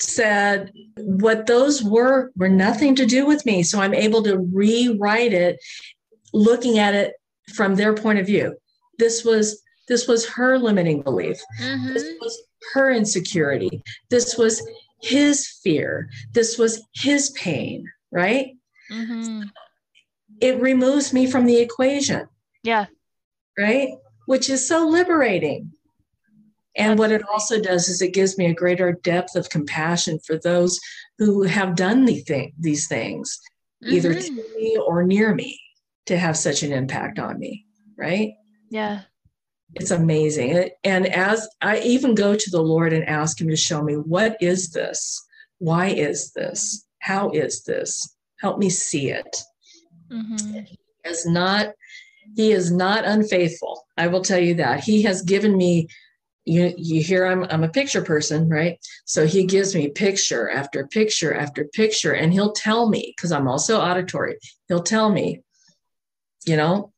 [0.00, 5.32] said what those were were nothing to do with me so i'm able to rewrite
[5.32, 5.58] it
[6.32, 7.14] looking at it
[7.54, 8.54] from their point of view
[8.98, 11.92] this was this was her limiting belief mm-hmm.
[11.92, 14.62] this was her insecurity this was
[15.02, 18.56] his fear this was his pain right
[18.90, 19.42] mm-hmm.
[20.40, 22.26] it removes me from the equation
[22.62, 22.86] yeah
[23.58, 23.94] right?
[24.26, 25.72] Which is so liberating.
[26.76, 30.38] And what it also does is it gives me a greater depth of compassion for
[30.38, 30.80] those
[31.18, 33.38] who have done the thing, these things,
[33.84, 33.94] mm-hmm.
[33.94, 35.60] either to me or near me,
[36.06, 38.32] to have such an impact on me, right?
[38.70, 39.02] Yeah.
[39.74, 40.70] It's amazing.
[40.84, 44.36] And as I even go to the Lord and ask Him to show me, what
[44.40, 45.24] is this?
[45.58, 46.86] Why is this?
[47.00, 48.16] How is this?
[48.40, 49.42] Help me see it.
[50.10, 50.60] Mm-hmm.
[51.04, 51.72] As not
[52.36, 53.86] he is not unfaithful.
[53.96, 54.80] I will tell you that.
[54.80, 55.88] He has given me
[56.44, 58.78] you you hear I'm I'm a picture person, right?
[59.04, 63.46] So he gives me picture after picture after picture and he'll tell me cuz I'm
[63.46, 64.38] also auditory.
[64.68, 65.42] He'll tell me
[66.46, 66.92] you know,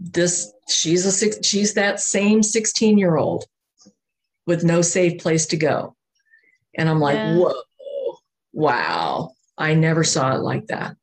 [0.00, 3.44] this she's a six, she's that same 16 year old
[4.46, 5.94] with no safe place to go.
[6.76, 7.36] And I'm like, yeah.
[7.36, 8.16] whoa,
[8.52, 9.32] wow.
[9.58, 10.96] I never saw it like that.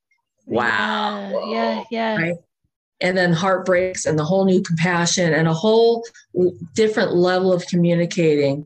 [0.45, 1.49] Wow.
[1.51, 2.17] Yeah, yeah, yeah.
[2.17, 2.35] Right?
[3.01, 6.03] and then heartbreaks and the whole new compassion and a whole
[6.75, 8.65] different level of communicating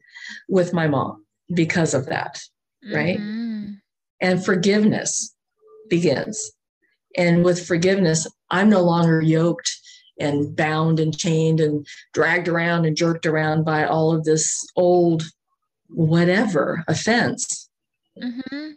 [0.50, 2.42] with my mom because of that
[2.92, 3.74] right mm-hmm.
[4.22, 5.36] and forgiveness
[5.90, 6.52] begins
[7.18, 9.70] and with forgiveness i'm no longer yoked
[10.20, 15.24] and bound and chained and dragged around and jerked around by all of this old
[15.90, 17.70] whatever offense
[18.22, 18.70] mm-hmm.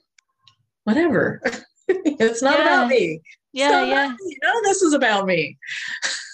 [0.85, 1.41] whatever
[1.89, 2.64] it's not yeah.
[2.64, 3.20] about me
[3.57, 4.14] yeah, yeah.
[4.20, 5.57] You know, this is about me.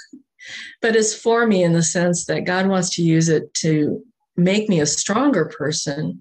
[0.82, 4.02] but it's for me in the sense that God wants to use it to
[4.36, 6.20] make me a stronger person.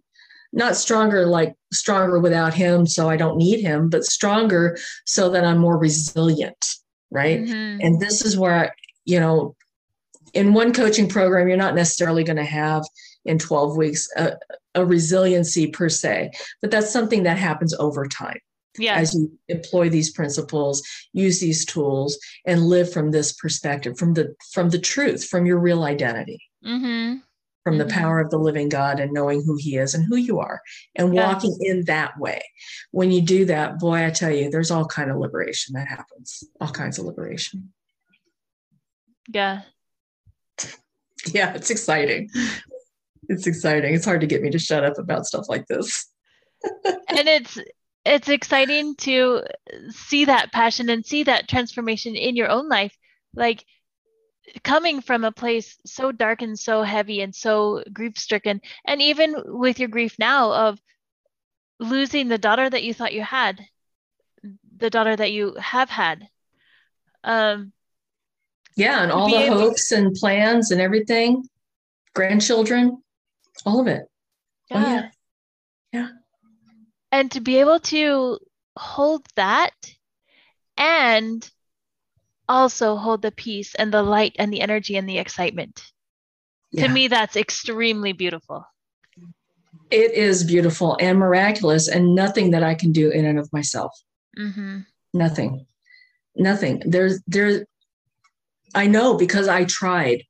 [0.54, 5.44] Not stronger like stronger without him, so I don't need him, but stronger so that
[5.44, 6.64] I'm more resilient,
[7.12, 7.40] right?
[7.40, 7.82] Mm-hmm.
[7.82, 8.74] And this is where,
[9.06, 9.56] you know,
[10.34, 12.84] in one coaching program, you're not necessarily going to have
[13.26, 14.34] in 12 weeks a,
[14.76, 16.32] a resiliency per se,
[16.62, 18.40] but that's something that happens over time
[18.78, 18.96] yeah.
[18.96, 20.82] as you employ these principles
[21.14, 25.60] use these tools and live from this perspective from the from the truth from your
[25.60, 27.18] real identity mm-hmm.
[27.64, 27.88] From mm-hmm.
[27.88, 30.62] the power of the living god and knowing who he is and who you are
[30.96, 31.28] and yeah.
[31.28, 32.42] walking in that way.
[32.92, 36.44] When you do that boy i tell you there's all kind of liberation that happens
[36.60, 37.72] all kinds of liberation.
[39.28, 39.62] Yeah.
[41.34, 42.30] Yeah it's exciting.
[43.30, 43.94] It's exciting.
[43.94, 46.08] It's hard to get me to shut up about stuff like this.
[46.86, 47.60] And it's
[48.06, 49.44] it's exciting to
[49.90, 52.96] see that passion and see that transformation in your own life.
[53.36, 53.66] Like
[54.64, 59.36] coming from a place so dark and so heavy and so grief stricken and even
[59.46, 60.80] with your grief now of
[61.80, 63.62] losing the daughter that you thought you had
[64.78, 66.28] the daughter that you have had
[67.24, 67.72] um
[68.76, 71.44] yeah and all the able- hopes and plans and everything
[72.14, 73.02] grandchildren
[73.66, 74.04] all of it.
[74.70, 74.78] Yeah.
[74.78, 75.10] Oh, yeah.
[75.94, 76.08] Yeah.
[77.12, 78.40] And to be able to
[78.78, 79.74] hold that
[80.78, 81.50] and
[82.52, 85.82] also hold the peace and the light and the energy and the excitement
[86.72, 86.86] yeah.
[86.86, 88.66] to me that's extremely beautiful
[89.90, 93.92] it is beautiful and miraculous and nothing that i can do in and of myself
[94.38, 94.80] mm-hmm.
[95.14, 95.66] nothing
[96.36, 97.64] nothing there's there's
[98.76, 100.24] i know because i tried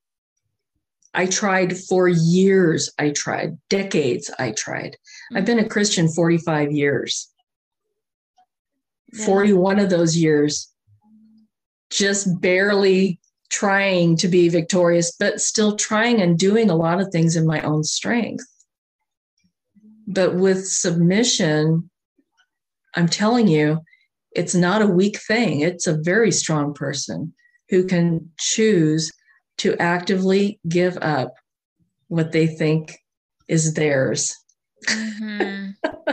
[1.14, 2.90] I tried for years.
[2.98, 4.32] I tried decades.
[4.40, 4.92] I tried.
[4.92, 5.38] Mm-hmm.
[5.38, 7.30] I've been a Christian 45 years.
[9.14, 9.26] Yeah.
[9.26, 10.71] 41 of those years,
[11.92, 13.20] just barely
[13.50, 17.62] trying to be victorious, but still trying and doing a lot of things in my
[17.62, 18.46] own strength.
[20.08, 21.90] But with submission,
[22.96, 23.82] I'm telling you,
[24.34, 25.60] it's not a weak thing.
[25.60, 27.34] It's a very strong person
[27.70, 29.12] who can choose
[29.60, 31.34] to actively give up
[32.08, 32.98] what they think
[33.48, 34.36] is theirs
[34.88, 35.72] mm-hmm.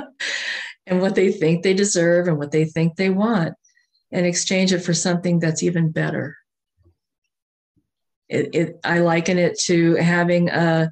[0.86, 3.54] and what they think they deserve and what they think they want
[4.10, 6.36] and exchange it for something that's even better.
[8.28, 10.90] It, it, I liken it to having a,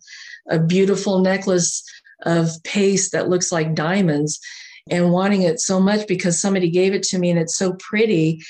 [0.48, 1.84] a beautiful necklace
[2.24, 4.40] of paste that looks like diamonds
[4.90, 8.42] and wanting it so much because somebody gave it to me and it's so pretty.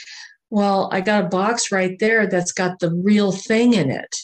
[0.50, 4.14] Well, I got a box right there that's got the real thing in it.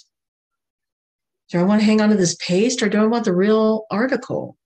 [1.51, 3.87] Do I want to hang on to this paste or do I want the real
[3.91, 4.57] article?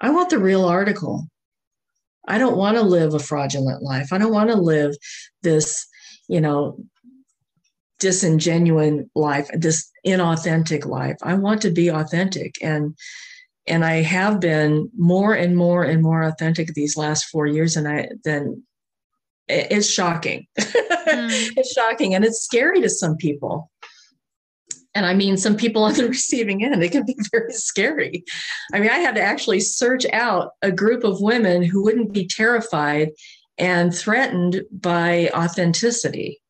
[0.00, 1.28] I want the real article.
[2.28, 4.12] I don't want to live a fraudulent life.
[4.12, 4.94] I don't want to live
[5.42, 5.86] this,
[6.28, 6.78] you know,
[8.00, 11.16] disingenuine life, this inauthentic life.
[11.22, 12.96] I want to be authentic and
[13.66, 17.88] and I have been more and more and more authentic these last four years and
[17.88, 18.62] I then
[19.48, 20.46] it's shocking.
[21.08, 21.30] Mm.
[21.56, 23.70] it's shocking and it's scary to some people.
[24.98, 28.24] And I mean, some people on the receiving end, it can be very scary.
[28.74, 32.26] I mean, I had to actually search out a group of women who wouldn't be
[32.26, 33.10] terrified
[33.56, 36.40] and threatened by authenticity.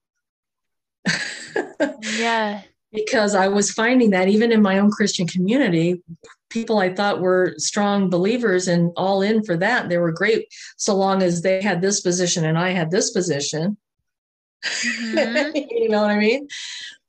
[2.18, 2.62] yeah.
[2.92, 6.02] because I was finding that even in my own Christian community,
[6.50, 10.46] people I thought were strong believers and all in for that, they were great
[10.76, 13.76] so long as they had this position and I had this position.
[14.64, 15.56] Mm-hmm.
[15.70, 16.48] you know what I mean?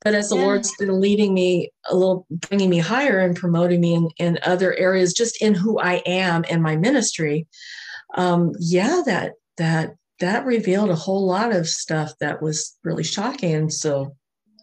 [0.02, 0.42] But as the yeah.
[0.42, 4.74] Lord's been leading me a little, bringing me higher and promoting me in, in other
[4.74, 7.46] areas, just in who I am and my ministry,
[8.16, 13.54] um, yeah, that that that revealed a whole lot of stuff that was really shocking.
[13.54, 14.16] And so,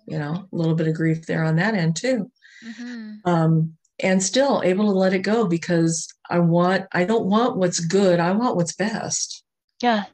[0.08, 2.32] you know, a little bit of grief there on that end too.
[2.66, 3.14] Mm-hmm.
[3.26, 7.80] Um, and still able to let it go because I want, I don't want what's
[7.80, 8.20] good.
[8.20, 9.44] I want what's best.
[9.82, 10.06] Yeah.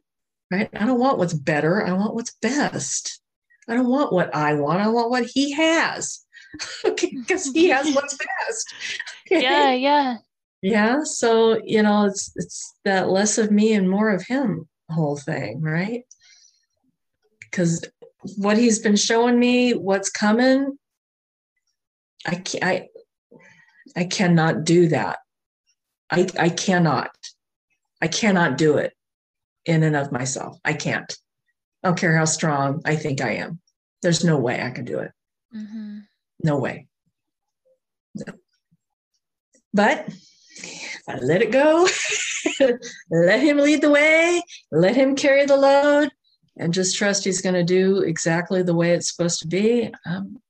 [0.50, 0.70] Right.
[0.74, 1.86] I don't want what's better.
[1.86, 3.22] I want what's best.
[3.68, 4.82] I don't want what I want.
[4.82, 6.26] I want what he has.
[6.84, 8.74] because he has what's best.
[9.30, 9.72] yeah.
[9.74, 10.18] Yeah.
[10.62, 11.00] Yeah.
[11.04, 15.62] So, you know, it's, it's that less of me and more of him whole thing,
[15.62, 16.04] right?
[17.42, 17.84] Because
[18.38, 20.78] what he's been showing me, what's coming,
[22.26, 22.88] I can't, I,
[23.96, 25.20] I cannot do that.
[26.10, 27.12] I, I cannot.
[28.02, 28.94] I cannot do it
[29.66, 30.58] in and of myself.
[30.64, 31.18] I can't.
[31.84, 33.60] I don't care how strong I think I am.
[34.02, 35.12] There's no way I can do it.
[35.56, 36.00] Mm-hmm.
[36.44, 36.88] No way.
[38.16, 38.34] No.
[39.74, 40.10] But
[41.08, 41.88] I let it go,
[43.12, 46.10] let him lead the way, let him carry the load,
[46.58, 49.92] and just trust he's going to do exactly the way it's supposed to be.
[50.06, 50.42] Um,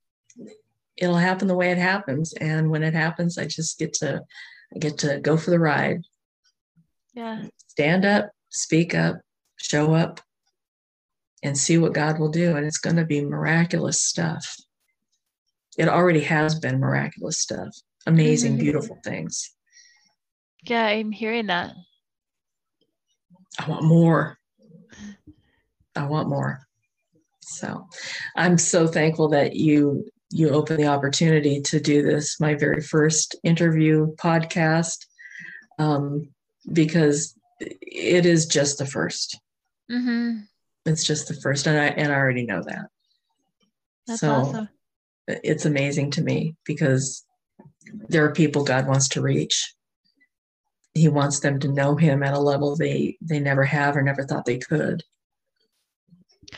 [0.98, 4.22] it'll happen the way it happens, and when it happens, I just get to
[4.76, 6.04] I get to go for the ride.
[7.14, 7.46] Yeah.
[7.68, 9.22] Stand up, speak up,
[9.58, 10.20] show up,
[11.44, 14.56] and see what God will do, and it's going to be miraculous stuff.
[15.78, 17.76] It already has been miraculous stuff,
[18.06, 18.62] amazing, mm-hmm.
[18.62, 19.54] beautiful things.
[20.64, 21.74] Yeah, I'm hearing that.
[23.60, 24.38] I want more.
[25.96, 26.66] I want more.
[27.42, 27.88] So
[28.36, 33.36] I'm so thankful that you you opened the opportunity to do this, my very first
[33.44, 35.06] interview podcast,
[35.78, 36.30] um,
[36.72, 39.36] because it is just the 1st
[39.92, 40.40] mm-hmm.
[40.86, 42.88] It's just the first, and I and I already know that.
[44.08, 44.70] That's so awesome.
[45.28, 47.24] It's amazing to me because
[48.10, 49.74] there are people God wants to reach
[50.94, 54.24] he wants them to know him at a level they they never have or never
[54.24, 55.04] thought they could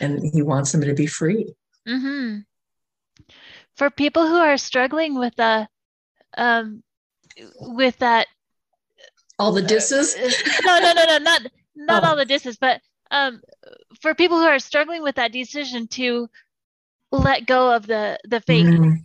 [0.01, 1.53] and he wants them to be free
[1.88, 2.39] mm-hmm.
[3.76, 5.67] for people who are struggling with the
[6.38, 6.84] um
[7.59, 8.28] with that
[9.39, 10.30] all the disses uh,
[10.65, 11.41] no no no no not
[11.76, 12.07] not oh.
[12.07, 13.41] all the disses but um
[14.01, 16.29] for people who are struggling with that decision to
[17.11, 18.95] let go of the the fake mm-hmm.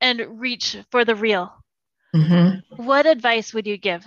[0.00, 1.52] and reach for the real
[2.14, 2.82] mm-hmm.
[2.84, 4.04] what advice would you give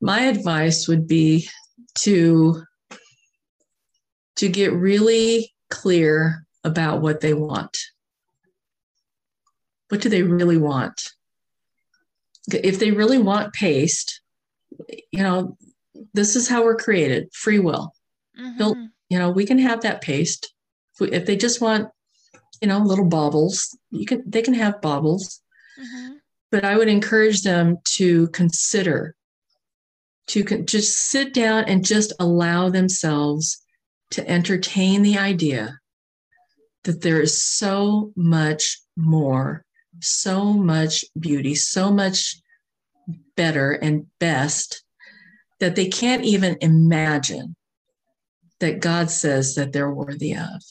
[0.00, 1.48] my advice would be
[1.94, 2.62] to
[4.36, 7.76] to get really clear about what they want.
[9.88, 11.10] What do they really want?
[12.50, 14.22] If they really want paste,
[15.12, 15.58] you know,
[16.14, 17.92] this is how we're created free will.
[18.38, 18.84] Mm-hmm.
[19.08, 20.52] You know, we can have that paste.
[21.00, 21.88] If they just want,
[22.60, 25.40] you know, little baubles, you can, they can have baubles.
[25.78, 26.16] Mm-hmm
[26.50, 29.14] but I would encourage them to consider,
[30.28, 33.62] to con- just sit down and just allow themselves
[34.10, 35.78] to entertain the idea
[36.84, 39.64] that there is so much more,
[40.00, 42.36] so much beauty, so much
[43.36, 44.82] better and best
[45.60, 47.54] that they can't even imagine
[48.58, 50.62] that God says that they're worthy of.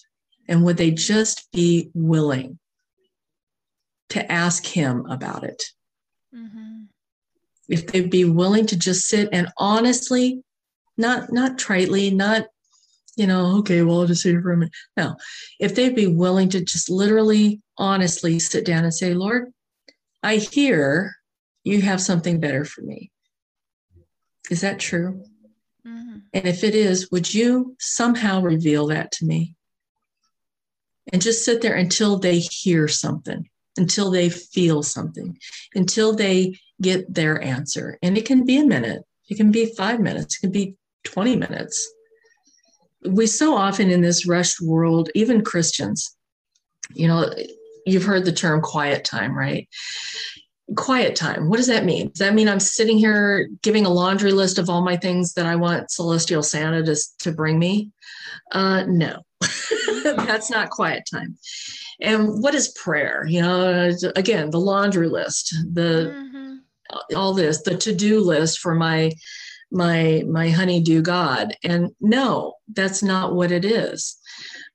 [0.47, 2.59] And would they just be willing
[4.09, 5.63] to ask him about it.
[6.35, 6.83] Mm-hmm.
[7.67, 10.43] If they'd be willing to just sit and honestly,
[10.97, 12.47] not not tritely, not
[13.15, 14.73] you know, okay, well, I'll just sit here for a minute.
[14.95, 15.15] No,
[15.59, 19.51] if they'd be willing to just literally, honestly sit down and say, Lord,
[20.23, 21.15] I hear
[21.63, 23.11] you have something better for me.
[24.49, 25.23] Is that true?
[25.85, 26.17] Mm-hmm.
[26.33, 29.55] And if it is, would you somehow reveal that to me?
[31.11, 35.37] And just sit there until they hear something, until they feel something,
[35.73, 37.97] until they get their answer.
[38.03, 40.75] And it can be a minute, it can be five minutes, it can be
[41.05, 41.91] 20 minutes.
[43.05, 46.15] We so often in this rushed world, even Christians,
[46.93, 47.33] you know,
[47.85, 49.67] you've heard the term quiet time, right?
[50.75, 51.49] Quiet time.
[51.49, 52.07] What does that mean?
[52.09, 55.45] Does that mean I'm sitting here giving a laundry list of all my things that
[55.45, 57.91] I want Celestial Santa to, to bring me?
[58.51, 59.21] Uh, no,
[60.03, 61.37] that's not quiet time.
[62.01, 63.25] And what is prayer?
[63.27, 67.15] You know, again, the laundry list, the mm-hmm.
[67.15, 69.11] all this, the to-do list for my
[69.71, 71.55] my my honeydew God.
[71.63, 74.17] And no, that's not what it is.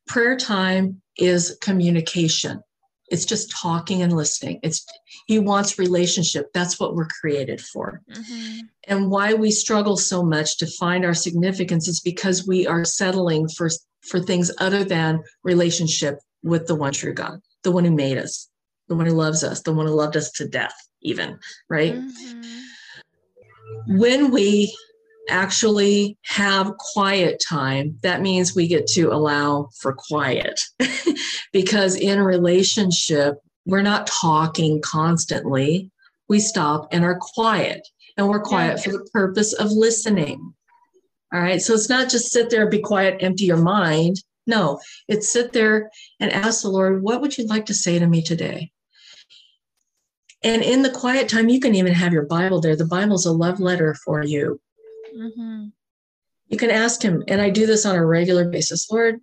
[0.07, 2.63] Prayer time is communication
[3.09, 4.87] it's just talking and listening it's
[5.27, 8.61] he wants relationship that's what we're created for mm-hmm.
[8.89, 13.49] and why we struggle so much to find our significance is because we are settling
[13.49, 13.69] for
[14.03, 18.49] for things other than relationship with the one true god the one who made us
[18.89, 21.39] the one who loves us the one who loved us to death even
[21.69, 23.99] right mm-hmm.
[23.99, 24.75] when we
[25.29, 30.61] actually have quiet time, that means we get to allow for quiet.
[31.53, 35.91] because in relationship, we're not talking constantly.
[36.29, 37.87] We stop and are quiet.
[38.17, 38.83] And we're quiet yeah.
[38.83, 40.55] for the purpose of listening.
[41.33, 41.61] All right.
[41.61, 44.23] So it's not just sit there, be quiet, empty your mind.
[44.47, 48.07] No, it's sit there and ask the Lord, what would you like to say to
[48.07, 48.71] me today?
[50.45, 52.77] And in the quiet time, you can even have your Bible there.
[52.77, 54.61] The Bible's a love letter for you.
[55.17, 55.67] Mm-hmm.
[56.49, 59.21] You can ask Him, and I do this on a regular basis Lord,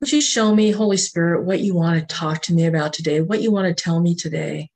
[0.00, 3.20] would you show me, Holy Spirit, what you want to talk to me about today,
[3.20, 4.70] what you want to tell me today?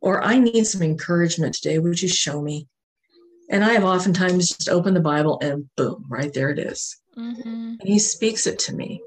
[0.00, 1.78] Or I need some encouragement today.
[1.78, 2.66] Would you show me?
[3.50, 6.96] And I have oftentimes just opened the Bible and boom, right there it is.
[7.16, 7.74] Mm-hmm.
[7.78, 9.02] And He speaks it to me.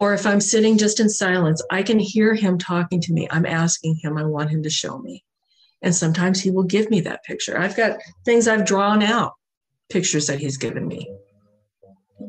[0.00, 3.28] Or if I'm sitting just in silence, I can hear Him talking to me.
[3.30, 5.24] I'm asking Him, I want Him to show me.
[5.82, 7.56] And sometimes He will give me that picture.
[7.56, 9.34] I've got things I've drawn out
[9.88, 11.10] pictures that he's given me.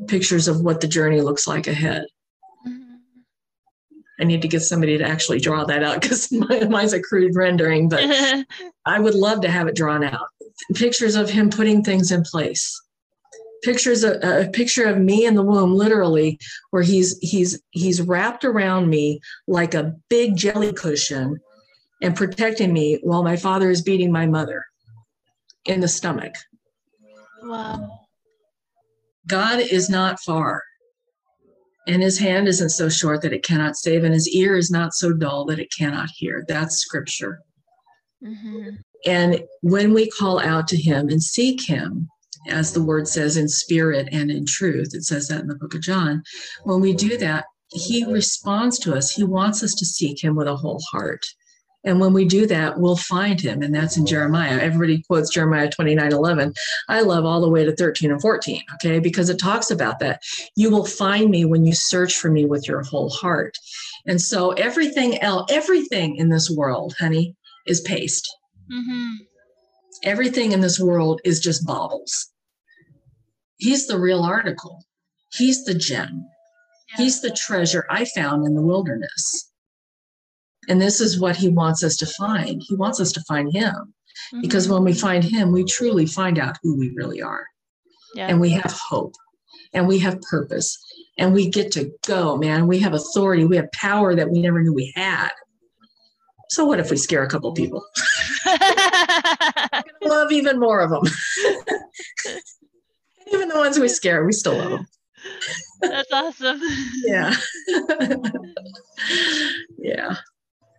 [0.08, 2.06] Pictures of what the journey looks like ahead.
[2.66, 2.94] Mm-hmm.
[4.20, 6.30] i need to get somebody to actually draw that out because
[6.68, 8.04] mine's a crude rendering but
[8.86, 10.28] i would love to have it drawn out.
[10.74, 12.80] Pictures of him putting things in place.
[13.62, 16.38] Pictures of, a picture of me in the womb literally
[16.70, 21.38] where he's he's he's wrapped around me like a big jelly cushion
[22.02, 24.64] and protecting me while my father is beating my mother
[25.66, 26.34] in the stomach
[27.42, 28.00] Wow.
[29.26, 30.62] God is not far,
[31.86, 34.94] and his hand isn't so short that it cannot save, and his ear is not
[34.94, 36.44] so dull that it cannot hear.
[36.48, 37.40] That's scripture.
[38.24, 38.76] Mm-hmm.
[39.06, 42.08] And when we call out to him and seek him,
[42.48, 45.74] as the word says in spirit and in truth, it says that in the book
[45.74, 46.22] of John,
[46.64, 49.10] when we do that, he responds to us.
[49.10, 51.24] He wants us to seek him with a whole heart.
[51.84, 53.62] And when we do that, we'll find him.
[53.62, 54.58] And that's in Jeremiah.
[54.58, 56.52] Everybody quotes Jeremiah 29 11.
[56.88, 60.22] I love all the way to 13 and 14, okay, because it talks about that.
[60.56, 63.56] You will find me when you search for me with your whole heart.
[64.06, 67.34] And so everything else, everything in this world, honey,
[67.66, 68.28] is paste.
[68.70, 69.14] Mm-hmm.
[70.04, 72.30] Everything in this world is just baubles.
[73.56, 74.84] He's the real article,
[75.34, 76.26] he's the gem,
[76.90, 77.04] yeah.
[77.04, 79.49] he's the treasure I found in the wilderness.
[80.68, 82.62] And this is what he wants us to find.
[82.66, 83.74] He wants us to find him.
[83.74, 84.40] Mm-hmm.
[84.42, 87.46] Because when we find him, we truly find out who we really are.
[88.14, 88.28] Yeah.
[88.28, 89.14] And we have hope
[89.72, 90.78] and we have purpose
[91.16, 92.66] and we get to go, man.
[92.66, 95.30] We have authority, we have power that we never knew we had.
[96.50, 97.84] So what if we scare a couple people?
[100.02, 101.02] love even more of them.
[103.32, 104.88] even the ones we scare, we still love them.
[105.82, 106.60] That's awesome.
[107.06, 107.34] yeah.
[109.78, 110.16] yeah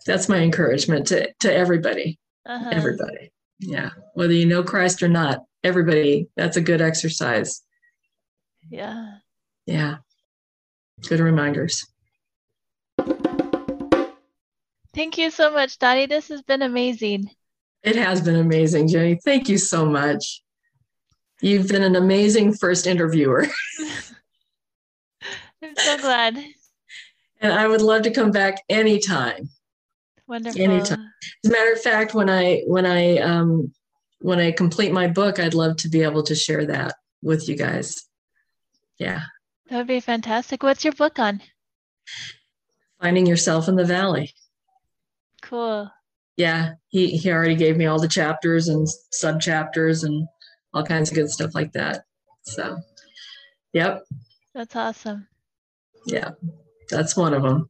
[0.06, 2.20] that's my encouragement to to everybody.
[2.46, 2.70] Uh-huh.
[2.72, 3.32] everybody.
[3.60, 3.92] Yeah.
[4.16, 7.62] Whether you know christ or not everybody that's a good exercise.
[8.70, 9.18] Yeah.
[9.66, 9.98] Yeah.
[11.08, 11.86] Good reminders.
[14.94, 16.08] Thank you so much dottie.
[16.08, 17.30] This has been amazing.
[17.84, 19.20] It has been amazing jenny.
[19.24, 20.42] Thank you so much.
[21.42, 23.48] You've been an amazing first interviewer.
[25.64, 26.38] I'm so glad.
[27.40, 29.50] And i would love to come back anytime
[30.32, 30.62] Wonderful.
[30.62, 31.12] Anytime.
[31.44, 33.74] As a matter of fact, when I when I um,
[34.22, 37.58] when I complete my book, I'd love to be able to share that with you
[37.58, 38.06] guys.
[38.98, 39.24] Yeah.
[39.70, 40.64] That would be fantastic.
[40.64, 41.42] What's your book on?
[43.02, 44.34] Finding yourself in the valley.
[45.42, 45.92] Cool.
[46.38, 50.26] Yeah, he he already gave me all the chapters and sub chapters and
[50.74, 52.06] all kinds of good stuff like that.
[52.44, 52.78] So,
[53.74, 54.06] yep.
[54.54, 55.28] That's awesome.
[56.06, 56.30] Yeah,
[56.92, 57.70] that's one of them.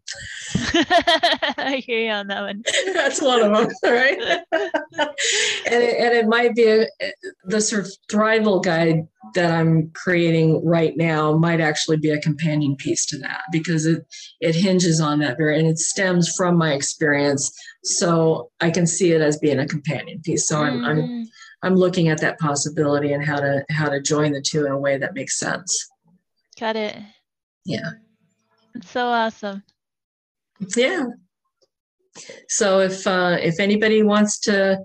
[0.56, 2.64] I hear you on that one.
[2.94, 4.20] that's one of them, right?
[4.52, 5.14] and,
[5.66, 6.88] it, and it might be a,
[7.46, 12.76] the sort of thrival guide that I'm creating right now might actually be a companion
[12.76, 14.06] piece to that because it
[14.42, 17.54] it hinges on that very and it stems from my experience.
[17.84, 20.48] So I can see it as being a companion piece.
[20.48, 20.88] So I'm, mm.
[20.88, 21.28] I'm
[21.64, 24.80] I'm looking at that possibility and how to how to join the two in a
[24.80, 25.88] way that makes sense.
[26.60, 26.98] Got it.
[27.66, 27.92] Yeah.
[28.76, 29.64] It's so awesome.
[30.76, 31.06] Yeah.
[32.50, 34.80] So if uh, if anybody wants to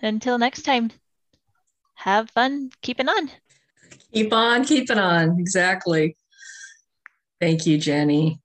[0.00, 0.90] Until next time,
[1.94, 3.30] have fun keeping on.
[4.12, 5.38] Keep on keeping on.
[5.38, 6.16] Exactly.
[7.40, 8.40] Thank you, Jenny.